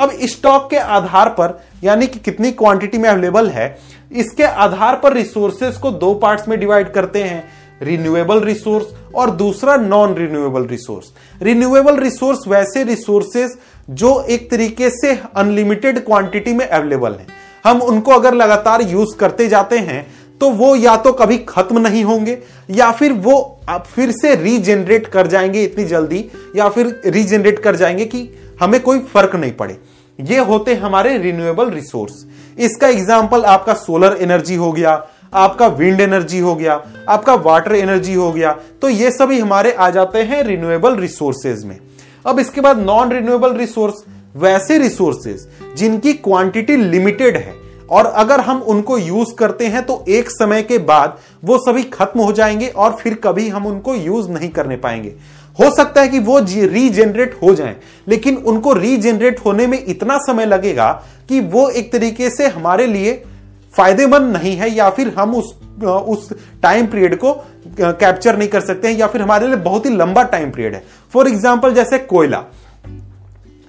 अब 0.00 0.12
स्टॉक 0.24 0.68
के 0.70 0.76
आधार 0.76 1.28
पर, 1.30 1.58
यानी 1.84 2.06
कि 2.06 2.18
कितनी 2.18 2.50
क्वांटिटी 2.52 2.98
में 2.98 3.08
अवेलेबल 3.08 3.48
है, 3.48 3.78
इसके 4.12 4.44
आधार 4.44 4.96
पर 4.96 5.12
रिसोर्सेस 5.12 5.76
को 5.76 5.90
दो 5.92 6.14
पार्ट्स 6.14 6.48
में 6.48 6.58
डिवाइड 6.60 6.92
करते 6.92 7.22
हैं। 7.22 7.44
रिन्यूएबल 7.82 8.40
रिसोर्स 8.40 8.86
और 9.14 9.30
दूसरा 9.36 9.76
non 9.76 10.14
renewable 10.14 10.66
resource 10.66 11.12
renewable 11.40 11.96
resource 11.96 12.46
वैसे 12.48 12.82
रिसोर्सेस 12.84 13.56
जो 13.90 14.20
एक 14.30 14.50
तरीके 14.50 14.90
से 14.90 15.18
अनलिमिटेड 15.36 16.04
क्वांटिटी 16.04 16.52
में 16.52 16.66
अवेलेबल 16.66 17.12
है। 17.12 17.26
हम 17.64 17.82
उनको 17.82 18.12
अगर 18.12 18.34
लगातार 18.34 18.82
यूज़ 18.82 19.16
करते 19.16 19.48
जाते 19.48 19.78
हैं 19.80 20.06
तो 20.40 20.48
वो 20.50 20.74
या 20.76 20.96
तो 20.96 21.12
कभी 21.12 21.36
खत्म 21.38 21.78
नहीं 21.78 22.02
होंगे, 22.04 22.38
या 22.70 22.90
फिर 22.92 23.12
वो 23.14 23.60
फिर 23.86 24.10
से 24.12 24.34
रीजेनरेट 24.34 25.06
कर 25.06 25.26
जाएँगे 25.26 25.62
इतनी 25.64 25.84
जल्दी, 25.84 26.24
या 26.56 26.68
फिर 26.68 27.00
रीजनरेट 27.06 27.58
कर 27.58 27.76
जाएँगे 27.76 28.04
कि 28.06 28.28
हमें 28.60 28.80
कोई 28.82 28.98
फ़र्क 29.04 29.36
नहीं 29.36 29.52
पड़े। 29.52 29.78
ये 30.18 30.38
होते 30.40 30.74
हमारे 30.76 31.16
रिन्यूएबल 31.18 31.70
रिसोर्स 31.70 32.24
इसका 32.58 32.88
एग्ज़ाम्पल 32.88 33.44
आपका 33.44 33.74
सोलर 33.76 34.16
एनर्जी 34.20 34.54
हो 34.54 34.72
गया, 34.72 35.02
आपका 35.34 35.66
विंड 35.68 36.00
एनर्जी 36.00 36.38
हो 36.38 36.54
गया, 36.54 36.74
आपका 37.08 37.34
वाटर 37.36 37.74
एनर्जी 37.74 38.14
हो 38.14 38.30
गया 38.32 38.52
तो 38.82 38.88
ये 38.88 39.10
सभी 39.10 39.38
हमारे 39.40 39.72
आ 39.72 39.90
जाते 39.90 40.22
हैं 40.22 40.42
रिन्यूएबल 40.44 40.96
रिसोर्सेज 40.96 41.64
में। 41.64 41.78
अब 42.26 42.38
इसके 42.38 42.60
बाद 42.60 42.78
नॉन 42.80 43.12
रिन्यूएबल 43.12 43.56
रिसोर्स 43.56 44.04
वैसे 44.36 44.78
रिसोर्सेज 44.78 45.48
जिनकी 45.76 46.12
क्वांटिटी 46.14 46.76
लिमिटेड 46.76 47.36
है। 47.36 47.54
और 47.90 48.06
अगर 48.06 48.40
हम 48.40 48.60
उनको 48.62 48.96
यूज़ 48.98 49.34
करते 49.34 49.66
हैं 49.66 49.84
तो 49.86 50.04
एक 50.08 50.30
समय 50.30 50.62
के 50.62 50.78
बाद 50.80 51.18
वो 51.44 51.58
सभी 51.60 51.82
खत्म 51.90 52.20
हो 52.20 52.32
जाएँगे 52.32 52.68
और 52.68 52.92
फिर 52.92 53.14
कभी 53.14 53.48
हम 53.48 53.66
उनको 53.66 53.94
यूज़ 53.94 54.28
नहीं 54.30 54.48
करने 54.50 54.76
पाएँगे। 54.76 55.14
हो 55.58 55.70
सकता 55.70 56.00
है 56.00 56.08
कि 56.08 56.18
वो 56.20 56.38
रीजेनरेट 56.40 57.34
हो 57.42 57.54
जाएँ, 57.54 57.74
लेकिन 58.08 58.36
उनको 58.36 58.72
रीजेनरेट 58.72 59.40
होने 59.44 59.66
में 59.66 59.84
इतना 59.84 60.16
समय 60.18 60.46
लगेगा 60.46 60.90
कि 61.28 61.40
वो 61.42 61.68
एक 61.70 61.92
तरीके 61.92 62.30
से 62.30 62.46
हमारे 62.48 62.86
लिए 62.86 63.12
फ़ायदेमंद 63.74 64.36
नहीं 64.36 64.56
है 64.56 64.70
या 64.70 64.88
फिर 64.90 65.14
हम 65.18 65.34
उस 65.34 65.54
उस 65.82 66.28
टाइम 66.62 66.86
पीरियड 66.86 67.16
को 67.16 67.32
कैप्चर 67.80 68.36
नहीं 68.38 68.48
कर 68.48 68.60
सकते 68.60 68.88
हैं 68.88 68.96
या 68.96 69.06
फिर 69.06 69.22
हमारे 69.22 69.46
लिए 69.46 69.56
बहुत 69.58 69.86
ही 69.86 69.90
लंबा 69.90 70.22
टाइम 70.24 70.50
पीरियड 70.50 70.74
है। 70.74 70.82
फॉर 71.12 71.28
एग्ज़ाम्पल 71.28 71.74
जैसे 71.74 71.98
कोयला। 72.00 72.44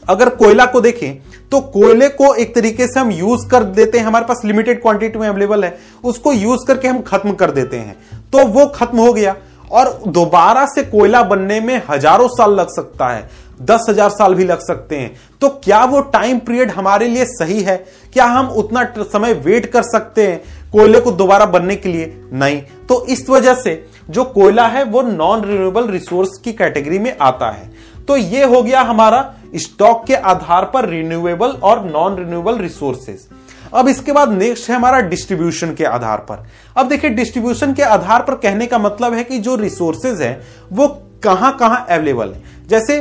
अगर 0.10 0.30
कोयला 0.32 0.66
को 0.66 0.82
देखें 0.82 1.22
तो 1.52 1.60
कोयले 1.62 2.08
को 2.10 2.34
एक 2.36 2.54
तरीके 2.56 2.88
से 2.88 3.00
हम 3.00 3.12
यूज़ 3.12 3.48
कर 3.50 3.64
देते 3.64 3.98
हैं। 3.98 4.06
हमारे 4.06 4.26
पास 4.26 4.42
लिमिटेड 4.46 4.82
क्वांटिटी 4.82 5.20
में 5.20 5.28
अवेलेबल 5.28 5.64
है। 5.64 5.78
उसको 6.04 6.34
यूज़ 6.34 6.66
करके 6.68 6.88
हम 6.88 7.02
खत्म 7.02 7.34
कर 7.34 7.52
देते 7.52 7.78
हैं। 7.78 7.96
तो 8.32 8.46
वो 8.48 8.66
खत्म 8.68 8.98
हो 8.98 9.14
गया 9.14 9.36
और 9.72 10.02
दोबारा 10.08 10.66
से 10.66 10.84
कोयला 10.84 11.22
बनने 11.24 11.60
में 11.60 11.82
हज़ारों 11.90 12.28
साल 12.30 12.54
लग 12.54 12.70
सकता 12.70 13.08
है। 13.08 13.30
दस 13.62 13.86
हज़ार 13.90 14.10
साल 14.10 14.36
भी 14.36 14.44
लग 14.44 14.60
सकते 14.60 14.98
हैं। 14.98 15.16
तो 15.42 15.50
क्या 15.64 15.84
वो 15.86 16.00
टाइम 16.12 16.40
पीरियड 16.40 16.72
हमारे 16.72 17.08
लिए 17.08 17.26
सही 17.28 17.62
है? 17.62 17.78
क्या 18.14 18.26
हम 18.26 18.48
उतना 18.50 18.84
समय 19.04 19.34
वेट 19.36 19.66
कर 19.66 19.84
सकते 19.84 20.28
हैं 20.28 20.42
कोयले 20.72 21.00
को 21.00 21.12
दोबारा 21.14 21.46
बनने 21.48 21.76
के 21.76 21.90
लिए? 21.90 22.14
नहीं। 22.34 22.62
तो 22.90 23.06
इस 23.06 23.30
वजह 23.30 23.54
से 23.54 23.84
जो 24.10 24.24
कोयला 24.26 24.66
है, 24.68 24.84
वो 24.84 25.02
नॉन 25.02 25.44
रिन्यूएबल 25.44 25.88
रिसोर्स 25.88 26.38
की 26.44 26.54
कैटेगरी 26.54 27.00
में 27.00 27.16
आता 27.18 27.50
है। 27.52 27.72
तो 28.08 28.18
ये 28.18 28.44
हो 28.46 28.62
गया 28.64 28.82
हमारा 28.82 29.34
स्टॉक 29.56 30.06
के 30.08 30.16
आधार 30.16 30.66
पर 30.66 30.88
रिन्यूएबल 30.90 31.52
और 31.64 31.84
नॉन 31.86 32.18
रिन्यूएबल 32.18 32.58
रिसोर्सेज 32.58 33.28
अब 33.74 33.88
इसके 33.88 34.12
बाद 34.12 34.32
नेक्स्ट 34.32 34.70
है 34.70 34.76
हमारा 34.76 35.00
डिस्ट्रीब्यूशन 35.02 35.74
के 35.74 35.84
आधार 35.86 36.18
पर। 36.22 36.46
अब 36.78 36.88
देखिए 36.88 37.10
डिस्ट्रीब्यूशन 37.10 37.74
के 37.74 37.84
आधार 37.84 38.24
पर 38.24 38.36
कहने 38.36 38.66
का 38.66 38.78
मतलब 38.78 39.14
है 39.14 39.24
कि 39.24 39.40
जो 39.40 39.56
रिसोर्सेज 39.56 40.22
है, 40.22 40.42
वो 40.72 40.88
कहाँ 41.24 41.56
कहाँ 41.58 41.86
अवेलेबल 41.90 42.34
है। 42.34 42.68
जैसे 42.70 43.00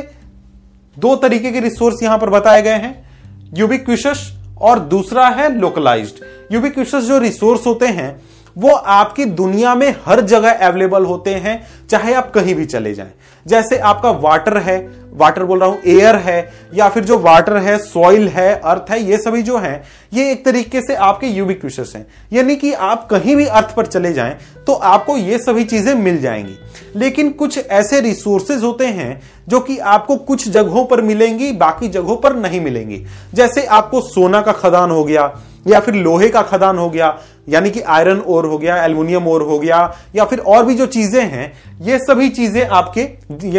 दो 0.97 1.15
तरीके 1.15 1.51
के 1.51 1.59
रिसोर्स 1.59 2.03
यहाँ 2.03 2.17
पर 2.17 2.29
बताए 2.29 2.61
गए 2.61 2.77
हैं 2.77 3.51
यूबिक्विशस 3.57 4.31
और 4.61 4.79
दूसरा 4.79 5.27
है 5.29 5.53
लोकलाइज्ड 5.55 6.23
यूबिक्विशस 6.51 7.03
जो 7.03 7.17
रिसोर्स 7.19 7.65
होते 7.67 7.87
हैं 7.89 8.09
वो 8.55 8.69
आपकी 8.69 9.25
दुनिया 9.25 9.75
में 9.75 9.89
हर 10.05 10.21
जगह 10.21 10.65
अवेलेबल 10.67 11.05
होते 11.05 11.33
हैं, 11.35 11.61
चाहे 11.89 12.13
आप 12.13 12.31
कहीं 12.31 12.55
भी 12.55 12.65
चले 12.65 12.93
जाएँ। 12.93 13.13
जैसे 13.45 13.77
आपका 13.77 14.09
वाटर 14.11 14.57
है 14.57 14.81
वाटर 15.13 15.43
बोल 15.43 15.59
रहा 15.59 15.69
हूँ 15.69 15.79
एयर 15.87 16.15
है, 16.15 16.51
या 16.73 16.87
फिर 16.89 17.03
जो 17.03 17.17
वाटर 17.19 17.57
है 17.57 17.77
सॉइल 17.77 18.27
है 18.29 18.53
अर्थ 18.55 18.91
है, 18.91 19.01
ये 19.01 19.17
सभी 19.17 19.41
जो 19.41 19.57
है, 19.57 19.83
ये 20.13 20.31
एक 20.31 20.43
तरीके 20.45 20.81
से 20.81 20.95
आपके 20.97 21.27
यूबिक्विशस 21.27 21.91
हैं। 21.95 22.05
यानी 22.33 22.55
कि 22.55 22.73
आप 22.73 23.07
कहीं 23.07 23.35
भी 23.35 23.45
अर्थ 23.45 23.75
पर 23.75 23.85
चले 23.85 24.13
जाएँ 24.13 24.37
तो 24.67 24.73
आपको 24.73 25.17
ये 25.17 25.37
सभी 25.37 25.63
चीज़ें 25.65 25.93
मिल 25.95 26.19
जाएँगी। 26.21 26.57
लेकिन 26.95 27.29
कुछ 27.31 27.57
ऐसे 27.59 27.99
रिसोर्सेज 28.01 28.63
होते 28.63 28.85
हैं, 28.87 29.21
जो 29.47 29.59
कि 29.59 29.77
आपको 29.77 30.15
कुछ 30.17 30.47
जगहों 30.47 30.85
पर 30.85 31.01
मिलेंगी, 31.01 31.51
बाकी 31.53 31.87
जगहों 31.87 32.15
पर 32.17 32.35
नहीं 32.35 32.61
मिलेंगी। 32.61 33.03
जैसे 33.33 33.65
आपको 33.67 34.01
सोना 34.03 34.41
का 34.41 34.51
खदान 34.53 34.91
हो 34.91 35.03
गया 35.03 35.33
या 35.65 35.79
फिर 35.79 35.95
लोहे 35.95 36.29
का 36.29 36.41
खदान 36.43 36.77
हो 36.77 36.89
गया, 36.89 37.17
यानी 37.49 37.69
कि 37.71 37.81
आयरन 37.81 38.19
ओर 38.19 38.45
हो 38.45 38.57
गया 38.57 38.75
एल्यूमिनियम 38.77 39.27
ओर 39.27 39.41
हो 39.41 39.57
गया, 39.59 39.77
या 40.15 40.25
फिर 40.25 40.39
और 40.39 40.65
भी 40.65 40.75
जो 40.75 40.85
चीज़ें 40.87 41.21
हैं, 41.23 41.51
ये 41.81 41.97
सभी 41.99 42.29
चीज़ें 42.29 42.65
आपके 42.65 43.01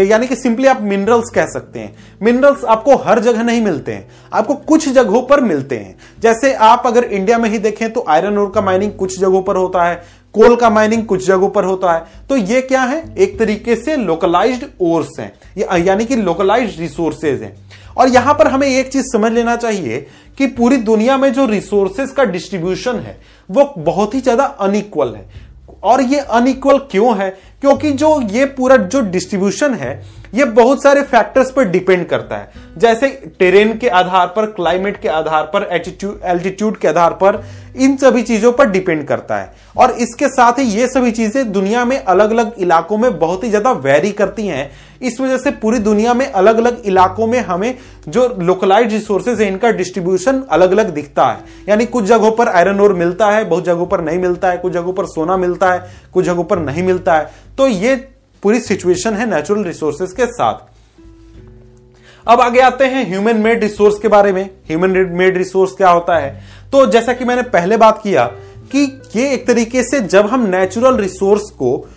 यानी 0.01 0.27
कि 0.27 0.37
सिंपली 0.37 0.67
आप 0.67 0.83
मिनरल्स 0.83 1.31
कह 1.35 1.47
सकते 1.47 1.79
हैं। 1.79 1.95
मिनरल्स 2.23 2.65
आपको 2.67 2.97
हर 2.99 3.21
जगह 3.21 3.43
नहीं 3.43 3.61
मिलते 3.63 3.93
हैं, 3.93 4.09
आपको 4.33 4.55
कुछ 4.55 4.89
जगहों 4.89 5.23
पर 5.23 5.41
मिलते 5.43 5.77
हैं। 5.77 5.97
जैसे 6.23 6.53
आप 6.55 6.83
अगर 6.87 7.05
इंडिया 7.05 7.39
में 7.39 7.49
ही 7.51 7.59
देखें 7.61 7.93
तो 7.93 8.05
आयरन 8.09 8.39
ओर 8.39 8.51
का 8.55 8.61
माइनिंग 8.61 8.93
कुछ 8.93 9.19
जगहों 9.21 9.43
पर 9.43 9.57
होता 9.57 9.85
है 9.85 10.03
कोल 10.35 10.57
का 10.57 10.71
माइनिंग 10.71 11.05
कुछ 11.07 11.27
जगहों 11.27 11.49
पर 11.49 11.65
होता 11.65 11.93
है। 11.93 12.05
तो 12.29 12.37
ये 12.37 12.61
क्या 12.63 12.83
है? 12.83 13.03
एक 13.17 13.39
तरीके 13.39 13.77
से 13.77 13.97
लोकलाइज्ड 13.97 14.65
ओर्स 14.83 15.19
हैं 15.21 15.33
यानी 15.79 16.05
कि 16.05 16.17
लोकलाइज्ड 16.17 16.81
रिसोर्सेज 16.81 17.43
हैं। 17.43 17.57
और 17.97 18.09
यहाँ 18.09 18.35
पर 18.35 18.49
हमें 18.49 18.67
एक 18.69 18.91
चीज़ 18.93 19.05
समझ 19.07 19.31
लेना 19.33 19.55
चाहिए 19.57 20.07
कि 20.39 20.47
पूरी 20.47 20.77
दुनिया 20.77 21.17
में 21.17 21.33
जो 21.33 21.47
रिसोर्सेस 21.47 22.13
का 22.13 22.25
डिस्ट्रीब्यूशन 22.25 22.97
है, 22.97 23.21
वो 23.51 23.75
बहुत 23.79 24.15
ही 24.15 24.21
ज़्यादा 24.21 24.45
अनइक्वल 24.45 25.15
है। 25.15 25.27
और 25.83 26.01
ये 26.03 26.19
अनइक्वल 26.19 26.79
क्यों 26.79 27.17
है? 27.19 27.37
क्योंकि 27.65 27.91
जो 27.93 28.09
ये 28.23 28.45
पूरा 28.47 28.77
जो 28.77 29.01
डिस्ट्रीब्यूशन 29.03 29.75
है, 29.75 30.03
ये 30.35 30.45
बहुत 30.45 30.83
सारे 30.83 31.03
फैक्टर्स 31.03 31.51
पर 31.51 31.65
डिपेंड 31.65 32.05
करता 32.07 32.37
है। 32.37 32.63
जैसे 32.79 33.09
टेरेन 33.39 33.77
के 33.79 33.89
आधार 33.91 34.27
पर 34.27 34.47
क्लाइमेट 34.47 35.01
के 35.01 35.09
आधार 35.09 35.51
पर 35.55 35.69
एल्टीट्यूड 35.73 36.77
के 36.77 36.89
आधार 36.89 37.13
पर, 37.15 37.43
इन 37.77 37.97
सभी 37.97 38.23
चीज़ों 38.23 38.53
पर 38.53 38.71
डिपेंड 38.71 39.07
करता 39.07 39.37
है। 39.37 39.53
और 39.77 39.91
इसके 39.93 40.29
साथ 40.29 40.59
ही 40.59 40.65
ये 40.71 40.87
सभी 40.87 41.11
चीज़ें 41.11 41.53
दुनिया 41.53 41.85
में 41.85 41.97
अलग 41.99 42.31
अलग 42.31 42.53
इलाकों 42.59 42.99
में 42.99 43.19
बहुत 43.19 43.45
ही 43.45 43.49
ज़्यादा 43.49 43.73
वेरी 43.73 44.11
करती 44.13 44.47
हैं। 44.47 44.71
इस 45.03 45.21
वजह 45.21 45.39
से 45.39 45.51
पूरी 45.53 45.79
दुनिया 45.79 46.15
में 46.15 46.27
अलग 46.27 46.59
अलग 46.59 46.83
इलाकों 46.87 47.27
में 47.27 47.39
हमें 47.41 47.75
जो 48.09 48.27
लोकलाइज 48.41 48.93
रिसोर्सेज 48.93 49.41
है, 49.41 49.49
इनका 49.49 49.71
डिस्ट्रीब्यूशन 49.71 50.43
अलग 50.51 50.73
अलग 50.73 50.91
दिखता 50.91 51.27
है। 51.27 51.45
यानी 51.69 51.87
कुछ 51.87 52.05
जगहों 52.05 52.31
पर 52.31 52.49
आयरन 52.49 52.81
ओर 52.81 52.93
मिलता 52.95 53.31
है, 53.31 53.45
बहुत 53.45 53.65
जगहों 53.65 53.87
पर 53.87 54.01
नहीं 54.01 54.19
मिलता 54.19 54.51
है, 54.51 54.59
कुछ 54.59 54.73
जगहों 54.73 54.93
पर 54.93 55.07
सोना 55.07 55.37
मिलता 55.37 55.73
है, 55.73 55.91
कुछ 56.15 56.25
जगहों 56.25 56.45
पर 56.45 56.59
नहीं 56.59 56.83
मिलता 56.83 57.15
है। 57.15 57.43
तो 57.59 57.67
ये 57.67 57.95
पूरी 58.43 58.61
सिचुएशन 58.61 59.15
है 59.15 59.31
नेचुरल 59.31 59.65
रिसोर्सेज 59.65 60.13
के 60.13 60.27
साथ। 60.27 60.73
अब 62.27 62.41
आगे 62.41 62.61
आते 62.61 62.85
हैं 62.85 63.07
ह्यूमन 63.09 63.37
मेड 63.37 63.63
रिसोर्स 63.63 63.99
के 63.99 64.09
बारे 64.09 64.33
में। 64.33 64.45
ह्यूमन 64.69 64.91
मेड 64.91 65.37
रिसोर्स 65.37 65.73
क्या 65.73 65.91
होता 65.91 66.19
है? 66.19 66.43
तो 66.73 66.87
जैसा 66.87 67.13
कि 67.13 67.25
मैंने 67.25 67.43
पहले 67.43 67.77
बात 67.77 68.01
किया 68.03 68.25
कि 68.73 69.01
ये 69.17 69.33
एक 69.33 69.47
तरीके 69.47 69.83
से 69.83 70.01
जब 70.01 70.27
हम 70.27 70.47
नेचुरल 70.47 70.97
रिसोर्स 70.97 71.51
को 71.51 71.89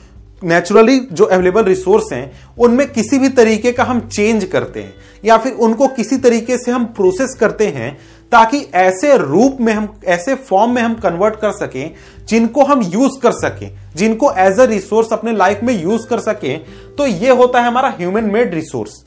नेचुरली 0.44 1.00
जो 1.12 1.26
अवेलेबल 1.26 1.64
रिसोर्स 1.64 2.12
हैं, 2.14 2.32
उनमें 2.58 2.86
किसी 2.90 3.18
भी 3.20 3.30
तरीके 3.30 3.72
का 3.72 3.84
हम 3.84 4.00
चेंज 4.08 4.46
करते 4.46 4.82
हैं, 4.82 4.94
या 5.26 5.38
फिर 5.38 5.54
उनको 5.54 5.88
किसी 5.88 6.18
तरीके 6.18 6.58
से 6.58 6.72
हम 6.72 6.86
प्रोसेस 6.86 7.36
करते 7.40 7.68
हैं 7.68 7.98
ताकि 8.32 8.58
ऐसे 8.76 9.18
रूप 9.18 9.58
में 9.62 9.72
हम, 9.74 9.88
ऐसे 10.06 10.36
फॉर्म 10.36 10.72
में 10.72 10.82
हम 10.82 10.96
कन्वर्ट 10.96 11.36
कर 11.36 11.52
सकें, 11.52 11.92
जिनको 12.28 12.64
हम 12.64 12.82
यूज़ 12.84 13.20
कर 13.22 13.32
सकें, 13.34 13.70
जिनको 13.96 14.32
एज 14.38 14.60
अ 14.60 14.66
रिसोर्स 14.66 15.14
अपने 15.14 15.32
लाइफ 15.34 15.64
में 15.64 15.74
यूज़ 15.74 16.08
कर 16.08 16.20
सकें 16.20 16.96
तो 16.96 17.06
ये 17.06 17.30
होता 17.32 17.62
है 17.62 17.68
हमारा 17.68 17.90
human 17.90 18.32
made 18.32 18.54
resource 18.54 19.04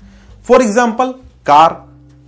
for 0.49 0.63
example 0.63 1.15
car 1.47 1.79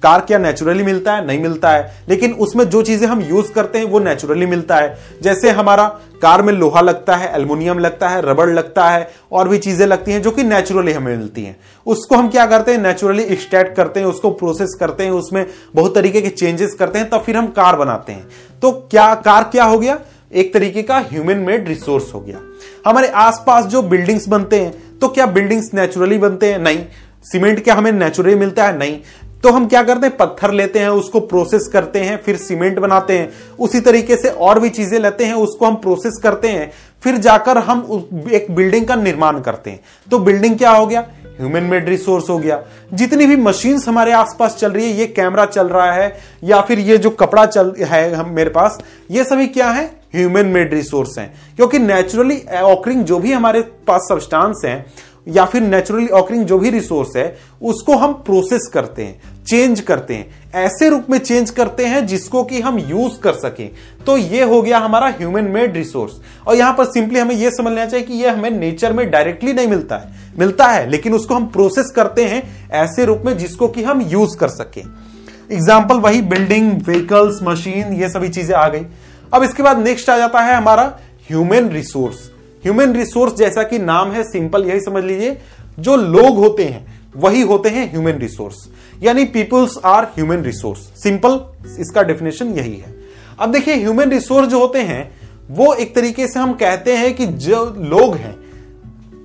car 0.03 0.21
क्या 0.21 0.39
नेचुरली 0.39 0.83
मिलता 0.83 1.15
है? 1.15 1.27
नहीं 1.27 1.39
मिलता 1.39 1.71
है। 1.71 2.05
लेकिन 2.09 2.33
उसमें 2.33 2.65
जो 2.65 2.83
चीज़ें 2.83 3.07
हम 3.09 3.21
यूज़ 3.21 3.53
करते 3.53 3.79
हैं, 3.79 3.85
वो 3.85 3.99
नेचुरली 3.99 4.47
मिलता 4.47 4.77
है। 4.77 4.97
जैसे 5.23 5.51
हमारा 5.51 5.87
कार 6.23 6.43
में 6.43 6.53
लोहा 6.53 6.81
लगता 6.81 7.17
है 7.17 7.33
एल्युमिनियम 7.35 7.79
लगता 7.79 8.09
है 8.09 8.21
रबड़ 8.23 8.49
लगता 8.51 8.89
है, 8.91 9.09
और 9.33 9.49
भी 9.49 9.59
चीज़ें 9.59 9.87
लगती 9.87 10.13
हैं 10.13 10.23
जो 10.23 10.31
कि 10.31 10.43
नेचुरली 10.45 10.93
हमें 10.93 11.17
मिलती 11.17 11.45
हैं। 11.45 11.57
उसको 11.87 12.17
हम 12.17 12.29
क्या 12.29 12.47
करते 12.47 12.73
हैं? 12.73 12.79
नेचुरली 12.79 13.23
एक्सट्रैक्ट 13.25 13.77
करते 13.77 14.01
हैं, 14.01 14.07
उसको 14.07 14.31
प्रोसेस 14.31 14.77
करते 14.81 15.05
हैं, 15.05 15.11
उसमें 15.11 15.45
बहुत 15.75 15.95
तरीके 15.95 16.21
के 16.21 16.29
चेंजेस 16.29 16.75
करते 16.75 16.99
हैं, 16.99 17.09
तब 17.11 17.23
फिर 17.23 17.37
हम 17.37 17.47
कार 17.47 17.77
बनाते 17.77 18.13
हैं। 18.13 18.27
तो 18.63 18.71
क्या 18.91 19.15
कार 19.15 19.45
क्या 19.45 19.65
हो 19.65 19.79
गया? 19.79 19.99
एक 20.33 20.53
तरीके 20.55 20.83
का 20.83 20.99
ह्यूमन 21.01 21.39
मेड 21.39 21.69
रिसोर्स 21.69 22.13
हो 22.15 22.21
गया। 22.21 22.39
हमारे 22.87 23.09
आसपास 23.09 23.65
जो 23.65 23.83
बिल्डिंग्स 23.83 24.29
बनते 24.29 24.61
हैं 24.61 24.99
तो 24.99 25.09
क्या 25.09 25.27
बिल्डिंग्स 25.27 25.71
नेचुरली 25.75 26.19
बनते 26.19 26.53
हैं? 26.53 26.59
नहीं। 26.59 26.85
सीमेंट 27.25 27.63
क्या 27.65 27.75
हमें 27.75 27.91
नेचुरली 27.93 28.35
मिलता 28.35 28.67
है? 28.67 28.77
नहीं। 28.79 28.99
तो 29.43 29.51
हम 29.53 29.67
क्या 29.67 29.83
करते 29.83 30.07
हैं? 30.07 30.17
पत्थर 30.17 30.51
लेते 30.51 30.79
हैं, 30.79 30.89
उसको 30.89 31.21
प्रोसेस 31.21 31.69
करते 31.73 31.99
हैं, 31.99 32.23
फिर 32.23 32.37
सीमेंट 32.37 32.79
बनाते 32.79 33.19
हैं। 33.19 33.33
उसी 33.61 33.81
तरीके 33.81 34.17
से 34.17 34.29
और 34.29 34.61
भी 34.61 34.69
चीज़ें 34.69 34.99
लेते 34.99 35.25
हैं, 35.25 35.35
उसको 35.35 35.67
हम 35.67 35.75
प्रोसेस 35.75 36.21
करते 36.23 36.49
हैं। 36.49 36.73
फिर 37.03 37.17
जाकर 37.17 37.59
हम 37.59 38.09
एक 38.33 38.47
बिल्डिंग 38.51 38.87
का 38.87 38.95
निर्माण 38.95 39.41
करते 39.41 39.71
हैं। 39.71 39.81
तो 40.11 40.19
बिल्डिंग 40.19 40.59
क्या 40.59 40.71
हो 40.71 40.87
गया? 40.87 41.07
ह्यूमन 41.41 41.63
मेड 41.63 41.89
रिसोर्स 41.89 42.31
हो 42.31 42.39
गया। 42.39 42.63
जितनी 42.95 43.27
भी 43.27 43.37
मशीन्स 43.37 43.89
हमारे 43.89 44.13
आसपास 44.13 44.57
चल 44.57 44.73
रही 44.73 44.91
है, 44.91 44.99
ये 44.99 45.07
कैमरा 45.07 45.47
चल 45.47 45.69
रहा 45.69 45.93
है, 45.93 46.19
या 46.45 46.61
फिर 46.61 46.79
ये 46.79 46.99
जो 46.99 47.11
कपड़ा 47.11 47.47
चल, 47.47 47.75
है 47.79 48.15
हम, 48.15 48.31
मेरे 48.31 48.51
पास, 48.51 48.79
ये 49.11 49.25
सभी 49.25 49.47
क्या 49.47 49.71
है? 49.71 50.03
ह्यूमन 50.15 50.47
मेड 50.47 50.75
रिसोर्स 50.75 51.19
हैं। 51.19 51.35
क्योंकि 51.57 51.79
नेचुरली 51.79 52.43
ऑकरिंग 52.63 53.05
जो 53.05 53.19
भी 53.19 53.33
हमारे 53.33 53.61
पास 53.61 54.07
सब्सटांस 54.09 54.63
हैं 54.65 54.87
या 55.27 55.45
फिर 55.45 55.63
नेचुरली 55.63 56.07
ऑकरिंग 56.09 56.45
जो 56.47 56.59
भी 56.59 56.71
रिसोर्स 56.71 57.17
है, 57.17 57.37
उसको 57.63 57.97
हम 57.97 58.13
प्रोसेस 58.23 58.71
करते 58.75 59.05
हैं 59.05 59.45
चेंज 59.45 59.81
करते 59.81 60.15
हैं। 60.15 60.41
ऐसे 60.57 60.89
रूप 60.89 61.07
में 61.11 61.19
चेंज 61.19 61.51
करते 61.51 61.87
हैं 61.87 62.07
जिसको 62.07 62.43
कि 62.45 62.61
हम 62.61 62.79
यूज़ 62.81 63.19
कर 63.21 63.35
सकें। 63.35 63.71
तो 64.07 64.17
ये 64.17 64.43
हो 64.45 64.61
गया 64.63 64.79
हमारा 64.79 65.09
ह्यूमन 65.11 65.45
मेड 65.45 65.77
रिसोर्स 65.77 66.13
और 66.47 66.57
यहाँ 66.57 66.73
पर 66.73 66.85
सिंपली 66.85 67.19
हमें 67.19 67.35
यह 67.35 67.51
समझना 67.51 67.87
चाहिए 67.87 68.07
कि 68.07 68.15
यह 68.15 68.33
हमें 68.33 68.51
नेचर 68.51 68.93
में 68.93 69.11
डायरेक्टली 69.11 69.53
नहीं 69.53 69.69
मिलता 69.69 69.97
है। 69.97 70.21
मिलता 70.39 70.67
है, 70.67 70.89
लेकिन 70.91 71.15
उसको 71.15 71.35
हम 71.35 71.47
प्रोसेस 71.47 71.93
करते 71.97 72.25
हैं 72.25 72.43
ऐसे 72.83 73.05
रूप 73.05 73.23
में 73.27 73.37
जिसको 73.39 73.69
कि 73.69 73.83
हम 73.83 74.03
यूज़ 74.03 74.37
कर 74.39 74.49
सकें। 74.49 74.83
एग्ज़ाम्पल 74.83 75.99
वही 75.99 76.23
बिल्डिंग 76.25 76.73
व्हीकल्स 76.83 77.43
मशीन 77.43 77.93
ये 77.93 78.09
सभी 78.09 78.29
चीज़ें 78.29 78.55
आ 78.57 78.69
गई। 78.69 78.87
अब 79.35 79.43
इसके 79.43 79.63
बाद 79.63 79.79
नेक्स्ट 79.79 80.11
आ 80.11 80.17
जाता 80.17 80.41
है 80.41 80.55
हमारा 80.55 80.85
ह्यूमन 81.29 81.69
रिसोर्स 81.71 82.31
ह्यूमन 82.65 82.93
रिसोर्स 82.93 83.35
जैसा 83.35 83.63
कि 83.63 83.79
नाम 83.79 84.11
है 84.13 84.23
सिंपल 84.25 84.65
यही 84.65 84.81
समझ 84.81 85.05
लीजिए। 85.05 85.37
जो 85.81 85.97
लोग 85.97 86.37
होते 86.37 86.65
हैं, 86.65 86.87
वही 87.17 87.41
होते 87.41 87.69
हैं 87.69 87.91
ह्यूमन 87.91 88.19
रिसोर्स 88.19 88.69
यानी 89.03 89.25
peoples 89.25 89.79
are 89.85 90.05
human 90.17 90.43
resource 90.43 90.81
simple 91.03 91.41
इसका 91.81 92.03
डेफिनेशन 92.03 92.53
यही 92.53 92.77
है। 92.77 92.95
अब 93.39 93.53
देखिए 93.53 93.75
ह्यूमन 93.75 94.11
रिसोर्स 94.11 94.49
जो 94.49 94.59
होते 94.59 94.79
हैं, 94.79 95.11
वो 95.51 95.73
एक 95.75 95.95
तरीके 95.95 96.27
से 96.29 96.39
हम 96.41 96.53
कहते 96.53 96.97
हैं 96.97 97.15
कि 97.15 97.27
जो 97.27 97.65
लोग 97.79 98.15
हैं, 98.15 98.37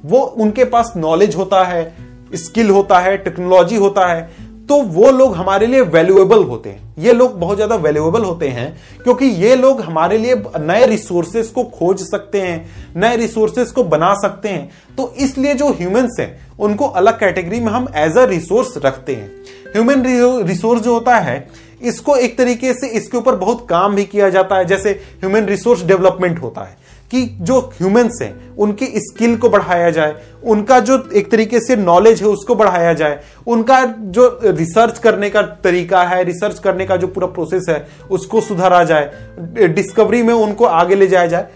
वो 0.06 0.19
उनके 0.19 0.65
पास 0.65 0.93
नॉलेज 0.97 1.36
होता 1.36 1.63
है 1.63 1.93
स्किल 2.36 2.69
होता 2.69 3.00
है 3.00 3.15
टेक्नोलॉजी 3.17 3.76
होता 3.76 4.08
है। 4.08 4.30
तो 4.69 4.82
वो 4.84 5.10
लोग 5.12 5.36
हमारे 5.36 5.67
लिए 5.67 5.82
वैल्यूएबल 5.82 6.43
होते 6.43 6.69
हैं। 6.69 6.95
ये 6.99 7.13
लोग 7.13 7.39
बहुत 7.39 7.56
ज़्यादा 7.56 7.75
वैल्यूएबल 7.75 8.23
होते 8.23 8.47
हैं, 8.47 8.77
क्योंकि 9.03 9.25
ये 9.25 9.56
लोग 9.56 9.82
हमारे 9.82 10.17
लिए 10.17 10.36
नए 10.60 10.86
रिसोर्सेस 10.86 11.49
को 11.49 11.63
खोज 11.63 12.01
सकते 12.01 12.41
हैं, 12.41 12.93
नए 12.95 13.15
रिसोर्सेस 13.15 13.71
को 13.71 13.84
बना 13.86 14.13
सकते 14.21 14.49
हैं। 14.49 14.69
तो 14.97 15.13
इसलिए 15.17 15.53
जो 15.53 15.69
ह्यूमंस 15.69 16.17
हैं, 16.19 16.30
उनको 16.60 16.88
अलग 16.88 17.19
कैटेगरी 17.19 17.60
में 17.60 17.71
हम 17.71 17.88
एज 17.95 18.17
अ 18.17 18.25
रिसोर्स 18.25 18.77
रखते 18.86 19.15
हैं। 19.15 19.32
ह्यूमन 19.67 20.03
रिसोर्स 20.47 20.82
जो 20.82 20.93
होता 20.93 21.15
है, 21.17 21.47
इसको 21.82 22.15
एक 22.15 22.38
तरीके 22.38 22.73
से 22.73 22.88
इसके 22.89 23.17
ऊपर 23.17 23.36
बहुत 23.36 23.65
काम 23.69 23.95
भी 23.95 24.06
किया 24.06 24.30
जाता 24.30 24.56
है। 24.56 24.65
जैसे 24.65 24.89
ह्यूमन 25.19 25.45
रिसोर्स 25.45 25.84
डेवलपमेंट 25.84 26.41
होता 26.41 26.62
है। 26.62 26.77
कि 27.11 27.23
जो 27.41 27.59
ह्यूमंस 27.73 28.19
हैं, 28.21 28.55
उनकी 28.55 28.85
स्किल 28.97 29.35
को 29.37 29.49
बढ़ाया 29.49 29.89
जाए, 29.89 30.15
उनका 30.43 30.79
जो 30.79 30.97
एक 31.15 31.29
तरीके 31.31 31.59
से 31.59 31.75
नॉलेज 31.75 32.21
है 32.21 32.27
उसको 32.27 32.55
बढ़ाया 32.55 32.93
जाए, 32.93 33.19
उनका 33.47 33.83
जो 33.85 34.27
रिसर्च 34.43 34.99
करने 34.99 35.29
का 35.29 35.41
तरीका 35.63 36.03
है 36.03 36.23
रिसर्च 36.23 36.59
करने 36.59 36.85
का 36.85 36.97
जो 36.97 37.07
पूरा 37.07 37.27
प्रोसेस 37.27 37.65
है, 37.69 37.87
उसको 38.11 38.41
सुधारा 38.41 38.83
जाए 38.83 39.67
डिस्कवरी 39.67 40.21
में 40.23 40.33
उनको 40.33 40.65
आगे 40.65 40.95
ले 40.95 41.07
जाया 41.07 41.27
जाए। 41.27 41.47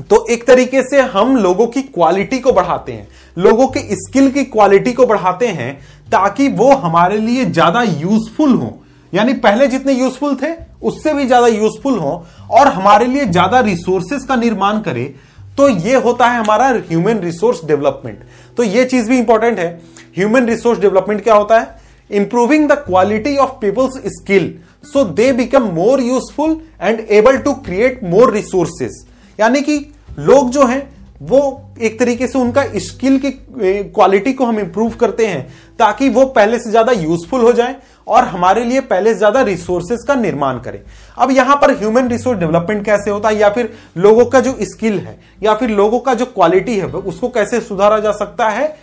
तो 0.00 0.24
एक 0.30 0.46
तरीके 0.46 0.82
से 0.82 1.00
हम 1.02 1.36
लोगों 1.36 1.66
की 1.66 1.82
क्वालिटी 1.82 2.38
को 2.38 2.52
बढ़ाते 2.52 2.92
हैं, 2.92 3.08
लोगों 3.36 3.66
के 3.68 3.80
स्किल 3.96 4.30
की 4.30 4.44
क्वालिटी 4.46 4.92
को 4.92 5.06
बढ़ाते 5.06 5.46
हैं, 5.48 5.78
ताकि 6.08 6.48
वो 6.48 6.72
हमारे 6.74 7.18
लिए 7.18 7.44
ज़्यादा 7.44 7.82
यूजफुल 7.82 8.52
हो। 8.52 8.78
यानी 9.12 9.32
पहले 9.34 9.66
जितने 9.68 9.92
यूजफुल 9.92 10.34
थे, 10.36 10.52
उससे 10.82 11.12
भी 11.14 11.26
ज़्यादा 11.26 11.46
यूजफुल 11.46 11.98
हो 11.98 12.24
और 12.50 12.68
हमारे 12.68 13.06
लिए 13.06 13.24
ज़्यादा 13.26 13.60
रिसोर्सेस 13.62 14.24
का 14.24 14.36
निर्माण 14.36 14.80
करे 14.80 15.04
तो 15.58 15.68
ये 15.68 15.94
होता 15.96 16.28
है 16.28 16.38
हमारा 16.38 16.68
ह्यूमन 16.88 17.18
रिसोर्स 17.20 17.64
डेवलपमेंट 17.66 18.18
तो 18.56 18.62
ये 18.64 18.84
चीज़ 18.84 19.08
भी 19.08 19.18
इंपॉर्टेंट 19.18 19.58
है। 19.58 19.68
ह्यूमन 20.16 20.46
रिसोर्स 20.46 20.78
डेवलपमेंट 20.80 21.22
क्या 21.22 21.34
होता 21.34 21.58
है? 21.60 21.68
Improving 22.10 22.68
the 22.68 22.72
quality 22.86 23.36
of 23.36 23.50
peoples 23.60 24.00
skill 24.12 24.52
so 24.84 25.04
they 25.04 25.32
become 25.34 25.62
more 25.74 26.00
useful 26.02 26.56
and 26.82 27.00
able 27.10 27.38
to 27.38 27.52
create 27.64 28.04
more 28.04 28.32
resources 28.34 29.04
यानी 29.38 29.60
कि 29.62 29.78
लोग 30.18 30.50
जो 30.50 30.66
हैं 30.66 30.82
वो 31.22 31.40
एक 31.80 31.98
तरीके 31.98 32.26
से 32.26 32.38
उनका 32.38 32.64
स्किल 32.78 33.18
की 33.18 33.30
क्वालिटी 33.50 34.32
को 34.32 34.44
हम 34.44 34.58
इंप्रूव 34.60 34.94
करते 34.94 35.26
हैं 35.26 35.46
ताकि 35.78 36.08
वो 36.08 36.24
पहले 36.26 36.58
से 36.58 36.70
ज़्यादा 36.70 36.92
यूजफुल 36.92 37.40
हो 37.40 37.52
जाए 37.52 37.76
और 38.06 38.24
हमारे 38.24 38.64
लिए 38.64 38.80
पहले 38.82 39.12
से 39.12 39.18
ज़्यादा 39.18 39.40
रिसोर्सेज 39.42 40.04
का 40.08 40.14
निर्माण 40.14 40.58
करें। 40.60 40.80
अब 41.18 41.30
यहाँ 41.30 41.56
पर 41.56 41.70
ह्यूमन 41.78 42.08
रिसोर्स 42.08 42.38
डेवलपमेंट 42.40 42.84
कैसे 42.84 43.10
होता 43.10 43.28
है 43.28 43.36
या 43.36 43.48
फिर 43.50 43.72
लोगों 43.96 44.24
का 44.26 44.40
जो 44.40 44.56
स्किल 44.62 44.98
है 44.98 45.18
या 45.42 45.54
फिर 45.54 45.70
लोगों 45.70 45.98
का 46.00 46.14
जो 46.14 46.26
क्वालिटी 46.26 46.76
है 46.76 46.86
उसको 46.86 47.28
कैसे 47.28 47.60
सुधारा 47.62 47.98
जा 47.98 48.12
सकता 48.14 48.48
है? 48.48 48.76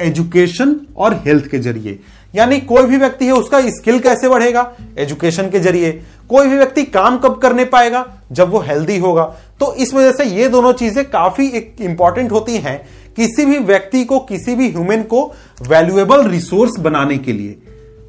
एजुकेशन 0.00 0.76
और 0.96 1.14
हेल्थ 1.24 1.46
के 1.50 1.58
ज़रिए। 1.58 1.98
यानी 2.34 2.58
कोई 2.60 2.82
भी 2.82 2.96
व्यक्ति 2.96 3.26
है, 3.26 3.32
उसका 3.32 3.60
स्किल 3.70 3.98
कैसे 3.98 4.28
बढ़ेगा? 4.28 4.70
एजुकेशन 4.98 5.48
के 5.50 5.60
ज़रिए। 5.60 5.92
कोई 6.30 6.48
भी 6.48 6.56
व्यक्ति 6.56 6.82
काम 6.84 7.16
कब 7.18 7.38
करने 7.38 7.64
पाएगा? 7.66 8.04
जब 8.32 8.50
वो 8.50 8.58
हेल्दी 8.60 8.98
होगा। 8.98 9.24
तो 9.60 9.72
इस 9.74 9.94
वजह 9.94 10.12
से 10.12 10.24
ये 10.26 10.48
दोनों 10.48 10.72
चीज़ें 10.74 11.04
काफ़ी 11.10 11.46
इंपॉर्टेंट 11.80 12.32
होती 12.32 12.56
हैं 12.56 12.78
किसी 13.16 13.44
भी 13.46 13.58
व्यक्ति 13.58 14.04
को, 14.04 14.18
किसी 14.20 14.54
भी 14.54 14.68
ह्यूमन 14.68 15.02
को 15.04 15.24
वैल्यूएबल 15.62 16.28
रिसोर्स 16.28 16.78
बनाने 16.80 17.18
के 17.18 17.32
लिए 17.32 17.58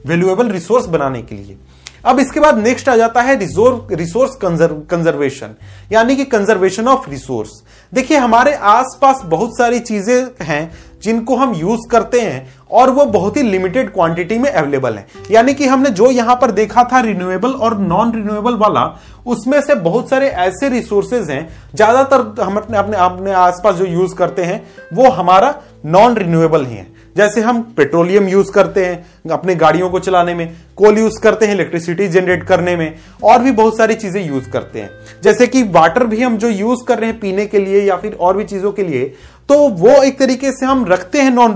वैल्यूएबल 0.08 0.50
रिसोर्स 0.50 0.86
बनाने 0.88 1.22
के 1.22 1.36
लिए। 1.36 1.58
अब 2.06 2.20
इसके 2.20 2.40
बाद 2.40 2.58
नेक्स्ट 2.58 2.90
आ 2.90 2.96
जाता 2.96 3.22
है 3.22 3.36
रिसोर्स 3.40 4.36
कंजर्वेशन 4.42 5.56
यानी 5.92 6.16
कि 6.16 6.26
कंजर्वेशन 6.26 6.88
ऑफ़ 6.88 7.10
रिसोर्स 7.10 7.50
देखिए, 7.94 8.18
हमारे 8.18 8.54
आसपास 8.54 9.22
बहुत 9.26 9.58
सारी 9.58 9.80
चीज़ें 9.82 10.46
हैं 10.46 10.72
जिनको 11.04 11.36
हम 11.36 11.54
यूज़ 11.56 11.88
करते 11.92 12.22
हैं 12.22 12.48
और 12.72 12.90
वो 12.90 13.06
बहुत 13.08 13.38
ही 13.38 13.42
लिमिटेड 13.44 13.92
क्वांटिटी 13.94 14.38
में 14.38 14.50
अवेलेबल 14.52 14.94
है। 14.94 15.06
यानी 15.32 15.54
कि 15.54 15.68
हमने 15.68 15.90
जो 15.92 16.10
यहाँ 16.12 16.36
पर 16.36 16.52
देखा 16.52 16.84
था 16.84 17.00
रिन्यूएबल 17.02 17.52
और 17.52 17.78
नॉन 17.80 18.14
रिन्यूएबल 18.14 18.56
वाला, 18.56 18.84
उसमें 19.28 19.60
से 19.62 19.76
बहुत 19.78 20.10
सारे 20.10 20.28
ऐसे 20.28 20.70
रिसोर्सेज 20.70 21.30
हैं, 21.32 21.48
ज़्यादातर 21.76 22.42
हम 22.42 22.58
अपने 22.58 22.78
अपने 22.78 22.98
अपने 23.00 23.32
आसपास 23.34 23.76
जो 23.76 23.86
यूज़ 23.88 24.16
करते 24.16 24.44
हैं, 24.44 24.64
वो 24.94 25.10
हमारा 25.10 25.56
नॉन 25.88 26.16
रिन्यूएबल 26.16 26.66
ही 26.66 26.76
है। 26.76 26.88
जैसे 27.16 27.42
हम 27.42 27.62
पेट्रोलियम 27.78 28.28
यूज़ 28.28 28.52
करते 28.52 28.86
हैं 28.86 29.32
अपने 29.32 29.56
गाड़ियों 29.56 29.90
को 29.90 30.00
चलाने 30.00 30.34
में 30.34 30.56
कोल 30.78 30.98
यूज़ 30.98 31.20
करते 31.22 31.46
हैं 31.46 31.54
इलेक्ट्रिसिटी 31.54 32.08
जनरेट 32.08 32.44
करने 32.44 32.76
में, 32.76 32.94
और 33.24 33.42
भी 33.42 33.52
बहुत 33.52 33.78
सारी 33.78 33.96
चीज़ें 33.96 34.22
यूज़ 34.24 34.50
करते 34.50 34.82
हैं। 34.82 34.90
जैसे 35.24 35.48
कि 35.48 35.64
वाटर 35.70 36.06
भी 36.06 36.22
हम 36.22 36.38
जो 36.38 36.50
यूज़ 36.50 36.84
कर 36.88 37.00
रहे 37.00 37.10
हैं 37.10 37.20
पीने 37.20 37.46
के 37.46 37.60
लिए 37.60 37.82
या 37.82 37.96
फिर 37.96 38.14
और 38.14 38.38
भी 38.38 38.44
चीज़ों 38.46 38.72
के 38.72 38.84
लिए 38.84 39.14
तो 39.50 39.58
वो 39.70 39.92
एक 40.04 40.18
तरीके 40.20 40.52
से 40.52 40.66
हम 40.66 40.86
रखते 40.86 41.22
हैं 41.22 41.32
नॉन 41.32 41.54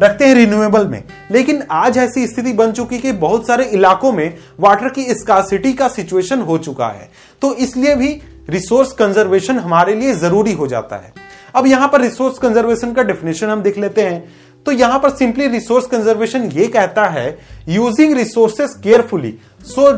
रखते 0.00 0.24
हैं 0.24 0.34
रिन्यूएबल 0.34 0.86
में। 0.86 1.02
लेकिन 1.30 1.62
आज 1.70 1.98
ऐसी 1.98 2.26
स्थिति 2.26 2.52
बन 2.52 2.72
चुकी 2.72 2.98
कि 2.98 3.12
बहुत 3.14 3.46
सारे 3.46 3.64
इलाकों 3.66 4.12
में 4.12 4.36
वाटर 4.60 4.88
की 4.88 5.04
स्कासिटी 5.14 5.72
का 5.72 5.88
सिचुएशन 5.88 6.40
हो 6.40 6.58
चुका 6.58 6.88
है। 6.88 7.10
तो 7.42 7.54
इसलिए 7.56 7.94
भी 7.96 8.20
रिसोर्स 8.50 8.92
कंजर्वेशन 8.92 9.58
हमारे 9.58 9.94
लिए 9.94 10.14
ज़रूरी 10.14 10.52
हो 10.52 10.66
जाता 10.66 10.96
है। 10.96 11.12
अब 11.56 11.66
यहाँ 11.66 11.88
पर 11.88 12.00
रिसोर्स 12.00 12.38
कंजर्वेशन 12.38 12.92
का 12.92 13.02
डेफिनेशन 13.02 13.46
हम 13.46 13.62
देख 13.62 13.78
लेते 13.78 14.02
हैं। 14.02 14.22
तो 14.66 14.72
यहाँ 14.72 14.98
पर 14.98 15.10
सिंपली 15.10 15.46
रिसोर्स 15.48 15.86
कंजर्वेशन 15.86 16.42
ये 16.52 16.66
कहता 16.68 17.04
है 17.08 17.38
using 17.68 18.14
resources 18.16 18.74
carefully 18.82 19.34
so 19.66 19.90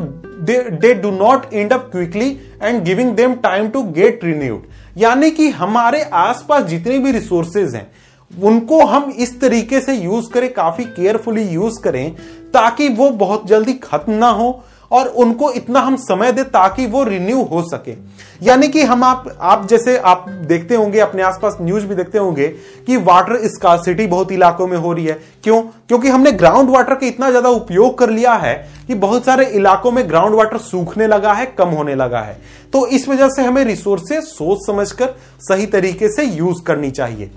they 0.43 0.93
do 0.95 1.11
not 1.11 1.53
end 1.55 1.73
up 1.73 1.89
quickly 1.93 2.31
and 2.63 2.83
giving 2.85 3.15
them 3.17 3.35
time 3.43 3.69
to 3.69 3.83
get 3.93 4.25
renewed 4.25 4.67
यानी 4.99 5.31
कि 5.31 5.49
हमारे 5.51 6.03
आसपास 6.03 6.65
जितने 6.65 6.99
भी 6.99 7.13
रिसोर्सेज 7.13 7.75
हैं, 7.75 7.91
उनको 8.31 8.85
हम 8.87 9.11
इस 9.11 9.41
तरीके 9.41 9.81
से 9.81 9.95
यूज़ 9.95 10.31
करें, 10.31 10.53
काफ़ी 10.53 10.85
केयरफुली 10.87 11.43
यूज़ 11.43 11.81
करें, 11.81 12.15
ताकि 12.53 12.89
वो 12.89 13.11
बहुत 13.11 13.47
जल्दी 13.47 13.73
खत्म 13.75 14.13
ना 14.13 14.29
हो 14.29 14.53
और 14.93 15.09
उनको 15.09 15.51
इतना 15.53 15.81
हम 15.81 15.97
समय 15.99 16.33
दे 16.33 16.43
ताकि 16.45 16.87
वो 16.87 17.03
रिन्यू 17.05 17.43
हो 17.43 17.63
सके। 17.69 17.95
यानी 18.43 18.69
कि 18.69 18.83
हम 18.83 19.05
आप 19.05 19.25
आप 19.41 19.67
जैसे 19.69 19.97
आप 19.99 20.29
देखते 20.29 20.75
होंगे, 20.75 20.99
अपने 21.01 21.23
आसपास 21.23 21.57
न्यूज़ 21.61 21.87
भी 21.87 21.95
देखते 21.95 22.19
होंगे 22.19 22.49
कि 22.87 22.97
वाटर 22.99 23.37
स्कासिटी 23.49 24.07
बहुत 24.07 24.33
इलाकों 24.33 24.67
में 24.67 24.77
हो 24.77 24.93
रही 24.93 25.05
है। 25.05 25.19
क्यों? 25.45 25.61
क्योंकि 25.63 26.09
हमने 26.09 26.33
ग्राउंड 26.33 26.71
वाटर 26.71 26.95
का 26.95 27.07
इतना 27.07 27.31
ज़्यादा 27.31 27.49
उपयोग 27.51 27.99
कर 27.99 28.11
लिया 28.11 28.33
है 28.35 28.55
कि 28.87 28.95
बहुत 28.97 29.25
सारे 29.25 29.47
इलाकों 29.47 29.91
में 29.91 30.09
ग्राउंड 30.09 30.35
वाटर 30.35 30.59
सूखने 30.61 31.07
लगा 31.07 31.33
है, 31.33 31.47
कम 31.49 31.69
होने 31.69 31.95
लगा 31.95 32.21
है। 32.21 32.41
तो 32.73 32.87
इस 32.89 33.09
वजह 33.09 33.29
से 33.29 33.43
हमें 33.43 33.65
रिसोर्सेज 33.65 34.23
सोच 34.25 34.67
समझकर 34.67 35.15
सही 35.41 35.67
तरीके 35.67 36.09
से 36.09 36.25
यूज़ 36.25 36.63
करनी 36.63 36.91
चाहिए। 36.91 37.31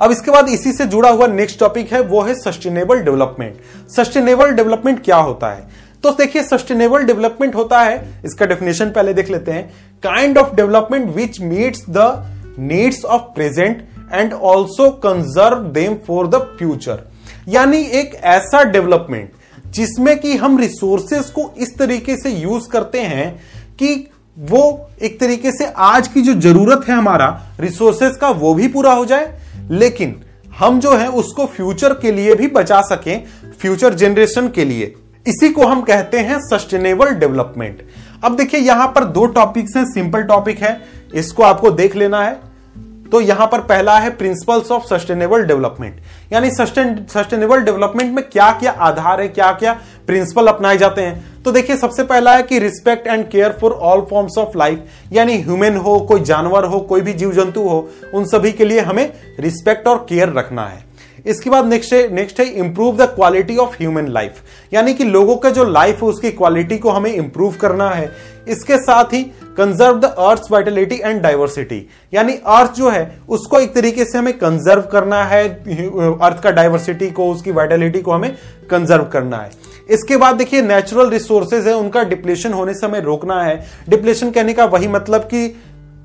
अब 0.00 0.10
इसके 0.10 0.30
बाद 0.30 0.48
इसी 0.48 0.72
से 0.72 0.84
जुड़ा 0.86 1.10
हुआ 1.10 1.26
नेक्स्ट 1.26 1.58
टॉपिक 1.58 1.92
है, 1.92 2.00
वो 2.00 2.20
है 2.22 2.34
सस्टेनेबल 2.34 3.00
डेवलपमेंट 3.00 3.90
सस्टेनेबल 3.90 4.50
डेवलपमेंट 4.50 5.02
क्या 5.04 5.16
होता 5.16 5.50
है? 5.50 5.82
तो 6.04 6.10
देखिए 6.10 6.42
सस्टेनेबल 6.42 7.02
डेवलपमेंट 7.02 7.54
होता 7.54 7.80
है। 7.80 8.22
इसका 8.24 8.46
डेफिनेशन 8.46 8.90
पहले 8.90 9.12
देख 9.14 9.30
लेते 9.30 9.52
हैं। 9.52 9.68
Kind 10.02 10.38
of 10.38 10.54
development 10.54 11.14
which 11.16 11.40
meets 11.40 11.82
the 11.90 12.56
needs 12.58 13.04
of 13.04 13.22
present 13.22 13.88
and 14.12 14.32
also 14.32 14.90
conserve 14.90 15.62
them 15.72 15.94
for 16.06 16.26
the 16.26 16.34
future 16.58 17.02
यानी 17.48 17.78
एक 17.78 18.14
ऐसा 18.14 18.62
डेवलपमेंट 18.64 19.30
जिसमें 19.66 20.18
कि 20.18 20.36
हम 20.36 20.58
रिसोर्सेस 20.58 21.30
को 21.30 21.52
इस 21.58 21.76
तरीके 21.78 22.16
से 22.16 22.30
यूज़ 22.30 22.68
करते 22.68 23.00
हैं 23.00 23.36
कि 23.78 24.10
वो 24.38 24.90
एक 25.02 25.20
तरीके 25.20 25.50
से 25.50 25.72
आज 25.76 26.08
की 26.08 26.22
जो 26.22 26.34
ज़रूरत 26.40 26.88
है 26.88 26.94
हमारा 26.94 27.42
रिसोर्सेस 27.60 28.16
का 28.16 28.28
वो 28.28 28.54
भी 28.54 28.68
पूरा 28.68 28.92
हो 28.92 29.04
जाए। 29.04 29.40
लेकिन 29.70 30.20
हम 30.58 30.80
जो 30.80 30.96
है, 30.96 31.08
उसको 31.08 31.46
फ्यूचर 31.46 31.92
के 31.92 32.12
लिए 32.12 32.34
भी 32.34 32.46
बचा 32.46 32.80
सकें 32.80 33.24
फ्यूचर 33.60 33.94
जनरेशन 33.94 34.48
के 34.48 34.64
लिए। 34.64 34.94
इसी 35.26 35.48
को 35.48 35.66
हम 35.66 35.80
कहते 35.82 36.18
हैं 36.18 36.38
सस्टेनेबल 36.40 37.10
डेवलपमेंट। 37.10 37.82
अब 38.24 38.36
देखिए, 38.36 38.60
यहाँ 38.60 38.86
पर 38.86 39.04
दो 39.04 39.26
टॉपिक्स 39.26 39.76
हैं, 39.76 39.84
सिंपल 39.84 40.22
टॉपिक 40.22 40.58
है, 40.58 40.80
इसको 41.14 41.42
आपको 41.42 41.70
देख 41.70 41.96
लेना 41.96 42.22
है। 42.22 42.52
तो 43.12 43.20
यहाँ 43.20 43.46
पर 43.46 43.60
पहला 43.60 43.96
है 43.98 44.10
प्रिंसिपल्स 44.10 44.70
ऑफ़ 44.70 44.84
सस्टेनेबल 44.84 45.42
डेवलपमेंट। 45.42 46.00
यानी 46.32 46.50
सस्टेनेबल 46.50 47.60
डेवलपमेंट 47.60 48.14
में 48.14 48.22
क्या 48.24 48.50
क्या 48.52 48.72
आधार 48.72 49.20
है 49.20 49.28
क्या 49.28 49.50
क्या 49.52 49.72
प्रिंसिपल 50.06 50.46
अपनाए 50.46 50.76
जाते 50.76 51.02
हैं। 51.02 51.42
तो 51.42 51.52
देखिए, 51.52 51.76
सबसे 51.76 52.02
पहला 52.04 52.34
है 52.36 52.42
कि 52.42 52.58
respect 52.58 53.06
and 53.06 53.28
care 53.30 53.56
for 53.60 53.72
all 53.72 54.06
forms 54.10 54.38
of 54.38 54.58
life, 54.58 54.84
यानी 55.12 55.36
ह्यूमन 55.38 55.76
हो, 55.76 55.98
कोई 56.00 56.20
जानवर 56.22 56.64
हो, 56.64 56.80
कोई 56.80 57.00
भी 57.00 57.12
जीव 57.12 57.32
जंतु 57.32 57.68
हो, 57.68 57.88
उन 58.14 58.24
सभी 58.26 58.52
के 58.52 58.64
लिए 58.64 58.80
हमें 58.80 59.10
रिस्पेक्ट 59.40 59.88
और 59.88 60.06
केयर 60.08 60.32
रखना 60.32 60.66
है। 60.66 60.82
इसके 61.24 61.50
बाद 61.50 61.66
नेक्स्ट 61.66 61.92
है 61.92 62.08
नेक्स्ट 62.14 62.40
है 62.40 62.46
improve 62.48 62.96
the 62.96 63.08
quality 63.14 63.56
of 63.56 63.74
human 63.74 64.08
life 64.08 64.42
यानी 64.72 64.94
कि 64.94 65.04
लोगों 65.04 65.36
का 65.36 65.50
जो 65.50 65.64
लाइफ 65.64 66.02
है, 66.02 66.08
उसकी 66.08 66.30
क्वालिटी 66.32 66.78
को 66.78 66.90
हमें 66.90 67.12
इंप्रूव 67.12 67.54
करना 67.60 67.88
है। 67.90 68.12
इसके 68.48 68.76
साथ 68.78 69.12
ही 69.12 69.22
conserve 69.56 69.98
the 70.00 70.04
earth 70.04 70.50
vitality 70.50 70.96
and 70.96 71.20
diversity 71.22 71.86
यानी 72.12 72.32
अर्थ 72.32 72.74
जो 72.74 72.88
है, 72.90 73.18
उसको 73.28 73.60
एक 73.60 73.74
तरीके 73.74 74.04
से 74.04 74.18
हमें 74.18 74.32
कंजर्व 74.38 74.82
करना 74.92 75.22
है 75.24 75.48
अर्थ 75.48 76.42
का 76.42 76.50
डाइवर्सिटी 76.50 77.10
को, 77.10 77.30
उसकी 77.32 77.50
वाइटलिटी 77.52 78.00
को 78.00 78.12
हमें 78.12 78.36
कंजर्व 78.70 79.04
करना 79.04 79.36
है। 79.36 79.50
इसके 79.90 80.16
बाद 80.16 80.36
देखिए 80.36 80.62
नेचुरल 80.62 81.10
रिसोर्सेज 81.10 81.66
है, 81.66 81.74
उनका 81.74 82.02
डिप्लेशन 82.04 82.52
होने 82.52 82.74
से 82.74 82.86
हमें 82.86 83.00
रोकना 83.00 83.42
है। 83.42 83.64
डिप्लेशन 83.88 84.30
कहने 84.30 84.52
का 84.52 84.64
वही 84.66 84.88
मतलब 84.88 85.22
कि 85.24 85.46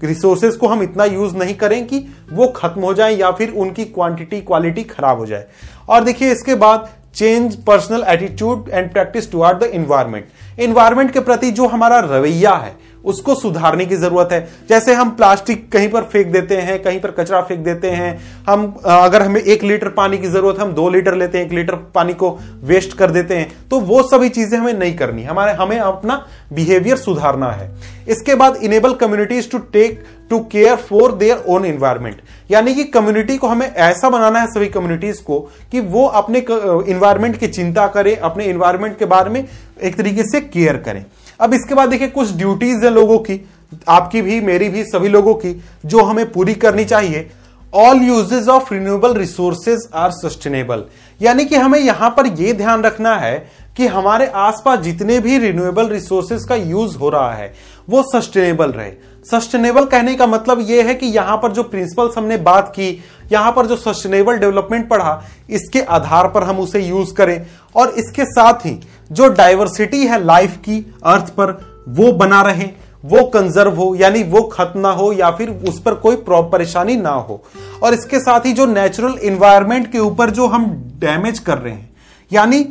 रिसोर्सेज 0.03 0.55
को 0.55 0.67
हम 0.67 0.83
इतना 0.83 1.05
यूज़ 1.05 1.35
नहीं 1.35 1.55
करें 1.55 1.85
कि 1.87 2.05
वो 2.31 2.47
खत्म 2.47 2.81
हो 2.81 2.93
जाए 2.93 3.15
या 3.15 3.31
फिर 3.31 3.49
उनकी 3.51 3.85
क्वांटिटी 3.85 4.41
क्वालिटी 4.41 4.83
खराब 4.83 5.17
हो 5.17 5.25
जाए। 5.25 5.45
और 5.89 6.03
देखिए, 6.03 6.31
इसके 6.31 6.55
बाद 6.55 6.89
change 7.15 7.55
personal 7.63 8.03
attitude 8.07 8.69
and 8.69 8.91
practice 8.91 9.31
toward 9.31 9.59
the 9.59 9.63
environment 9.63 10.59
environment 10.59 11.11
के 11.11 11.19
प्रति 11.19 11.51
जो 11.51 11.67
हमारा 11.67 11.99
रवैया 11.99 12.53
है 12.53 12.75
उसको 13.05 13.35
सुधारने 13.35 13.85
की 13.85 13.95
ज़रूरत 13.95 14.29
है। 14.31 14.47
जैसे 14.69 14.93
हम 14.93 15.09
प्लास्टिक 15.11 15.71
कहीं 15.71 15.89
पर 15.89 16.03
फेंक 16.03 16.27
देते 16.27 16.57
हैं, 16.57 16.81
कहीं 16.83 16.99
पर 16.99 17.11
कचरा 17.13 17.41
फेंक 17.41 17.59
देते 17.59 17.89
हैं, 17.89 18.19
हम 18.49 18.73
अगर 18.85 19.21
हमें 19.21 19.41
एक 19.41 19.63
लीटर 19.63 19.89
पानी 19.91 20.17
की 20.17 20.27
ज़रूरत 20.27 20.59
हम 20.59 20.73
दो 20.73 20.89
लीटर 20.89 21.15
लेते 21.15 21.37
हैं, 21.37 21.45
एक 21.45 21.53
लीटर 21.53 21.75
पानी 21.95 22.13
को 22.13 22.37
वेस्ट 22.63 22.93
कर 22.93 23.11
देते 23.11 23.35
हैं 23.35 23.51
तो 23.69 23.79
वो 23.81 24.01
सभी 24.03 24.29
चीज़ें 24.29 24.57
हमें 24.59 24.73
नहीं 24.73 24.95
करनी। 24.97 25.23
हमारे, 25.23 25.51
हमें 25.53 25.77
अपना 25.79 26.25
बिहेवियर 26.53 26.97
सुधारना 26.97 27.51
है। 27.51 27.71
इसके 28.07 28.35
बाद 28.35 28.55
enable 28.57 28.93
communities 28.95 29.49
to 29.51 29.57
take 29.73 30.03
to 30.29 30.39
care 30.51 30.75
for 30.77 31.11
their 31.13 31.43
own 31.47 31.65
environment 31.65 32.21
यानी 32.49 32.73
कि 32.75 32.83
कम्युनिटी 32.85 33.37
को 33.37 33.47
हमें 33.47 33.65
ऐसा 33.67 34.09
बनाना 34.09 34.39
है, 34.39 34.47
सभी 34.47 34.67
कम्युनिटीज 34.67 35.17
को, 35.19 35.39
कि 35.71 35.79
वो 35.79 36.05
अपने 36.07 36.39
इन्वायरमेंट 36.39 37.37
की 37.37 37.47
चिंता 37.47 37.87
करें, 37.87 38.15
अपने 38.17 38.45
इन्वायरमेंट 38.45 38.97
के 38.99 39.05
बारे 39.05 39.29
में 39.29 39.47
एक 39.83 39.97
तरीके 39.97 40.23
से 40.23 40.41
केयर 40.43 40.77
करें। 40.77 41.03
अब 41.39 41.53
इसके 41.53 41.75
बाद 41.75 41.89
देखिए, 41.89 42.07
कुछ 42.07 42.31
ड्यूटीज़ 42.31 42.85
है 42.85 42.89
लोगों 42.89 43.17
की, 43.19 43.41
आपकी 43.87 44.21
भी, 44.21 44.39
मेरी 44.41 44.69
भी, 44.69 44.83
सभी 44.83 45.07
लोगों 45.07 45.33
की, 45.35 45.61
जो 45.85 46.03
हमें 46.03 46.31
पूरी 46.31 46.53
करनी 46.55 46.85
चाहिए। 46.85 47.29
All 47.73 48.01
uses 48.01 48.47
of 48.49 48.73
renewable 48.73 49.13
resources 49.13 49.87
are 49.95 50.11
sustainable 50.11 50.83
यानी 51.19 51.45
कि 51.45 51.55
हमें 51.55 51.79
यहाँ 51.79 52.09
पर 52.09 52.27
यह 52.27 52.53
ध्यान 52.53 52.83
रखना 52.83 53.15
है 53.15 53.37
कि 53.77 53.87
हमारे 53.87 54.25
आसपास 54.27 54.79
जितने 54.79 55.19
भी 55.19 55.37
रिन्यूएबल 55.37 55.87
रिसोर्सेज 55.87 56.45
का 56.45 56.55
यूज़ 56.55 56.97
हो 56.97 57.09
रहा 57.09 57.33
है, 57.33 57.53
वो 57.87 58.03
सस्टेनेबल 58.05 58.71
रहे। 58.71 58.91
सस्टेनेबल 59.25 59.85
कहने 59.85 60.15
का 60.15 60.27
मतलब 60.27 60.65
यह 60.69 60.87
है 60.87 60.93
कि 60.95 61.05
यहाँ 61.07 61.37
पर 61.37 61.51
जो 61.51 61.63
प्रिंसिपल्स 61.63 62.17
हमने 62.17 62.37
बात 62.39 62.69
की, 62.69 62.89
यहाँ 63.31 63.51
पर 63.51 63.65
जो 63.65 63.75
सस्टेनेबल 63.77 64.37
डेवलपमेंट 64.37 64.87
पढ़ा, 64.89 65.21
इसके 65.49 65.81
आधार 65.81 66.27
पर 66.27 66.43
हम 66.43 66.59
उसे 66.59 66.81
यूज़ 66.81 67.13
करें। 67.13 67.45
और 67.75 67.89
इसके 67.89 68.25
साथ 68.25 68.65
ही 68.65 68.79
जो 69.11 69.27
डाइवर्सिटी 69.27 70.05
है 70.05 70.23
लाइफ 70.23 70.57
की 70.57 70.93
अर्थ 71.05 71.29
पर, 71.29 71.51
वो 71.89 72.11
बना 72.11 72.41
रहे, 72.41 72.69
वो 73.05 73.23
कंजर्व 73.23 73.73
हो, 73.73 73.93
यानी 73.95 74.23
वो 74.23 74.41
खत्म 74.43 74.79
ना 74.79 74.91
हो, 74.91 75.11
या 75.13 75.29
फिर 75.31 75.49
उस 75.69 75.81
पर 75.81 75.93
कोई 75.93 76.15
परेशानी 76.27 76.95
ना 76.95 77.09
हो। 77.09 77.41
और 77.83 77.93
इसके 77.93 78.19
साथ 78.19 78.45
ही 78.45 78.53
जो 78.53 78.65
नेचुरल 78.65 79.17
इन्वायरमेंट 79.23 79.91
के 79.91 79.99
ऊपर 79.99 80.29
जो 80.29 80.47
हम 80.47 80.65
डैमेज 80.99 81.39
कर 81.39 81.57
रहे 81.57 81.73
हैं, 81.73 81.89
यानी 82.31 82.63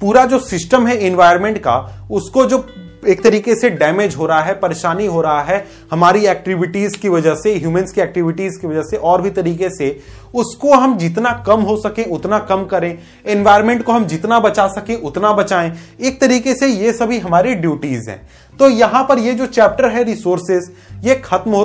पूरा 0.00 0.24
जो 0.26 0.38
सिस्टम 0.38 0.86
है 0.86 0.96
इन्वायरमेंट 1.06 1.58
का, 1.58 2.06
उसको 2.10 2.44
जो 2.44 2.58
एक 3.06 3.22
तरीके 3.22 3.54
से 3.54 3.70
डैमेज 3.70 4.14
हो 4.16 4.26
रहा 4.26 4.40
है, 4.40 4.54
परेशानी 4.54 5.06
हो 5.06 5.20
रहा 5.20 5.42
है 5.42 5.64
हमारी 5.90 6.26
एक्टिविटीज़ 6.26 6.96
की 6.98 7.08
वजह 7.08 7.34
से 7.34 7.54
ह्यूमंस 7.54 7.92
की 7.92 8.00
एक्टिविटीज़ 8.00 8.58
की 8.60 8.66
वजह 8.66 8.82
से 8.82 8.96
और 8.96 9.22
भी 9.22 9.30
तरीके 9.30 9.68
से। 9.70 9.88
उसको 10.34 10.74
हम 10.74 10.96
जितना 10.98 11.32
कम 11.46 11.60
हो 11.60 11.76
सके, 11.76 12.04
उतना 12.04 12.38
कम 12.38 12.64
करें। 12.64 12.98
एनवायरमेंट 13.26 13.82
को 13.82 13.92
हम 13.92 14.06
जितना 14.06 14.40
बचा 14.40 14.66
सके, 14.68 14.94
उतना 14.94 15.32
बचाएँ। 15.32 15.72
एक 16.00 16.20
तरीके 16.20 16.54
से 16.54 16.66
ये 16.66 16.92
सभी 16.92 17.18
हमारी 17.18 17.54
ड्यूटीज़ 17.54 18.10
हैं। 18.10 18.20
तो 18.58 18.68
यहाँ 18.68 19.04
पर 19.04 19.18
ये 19.18 19.34
जो 19.34 19.46
चैप्टर 19.46 19.88
है 19.88 20.04
रिसोर्सेस 20.04 20.70
ये 21.04 21.14
खत्म 21.14 21.50
हो 21.50 21.64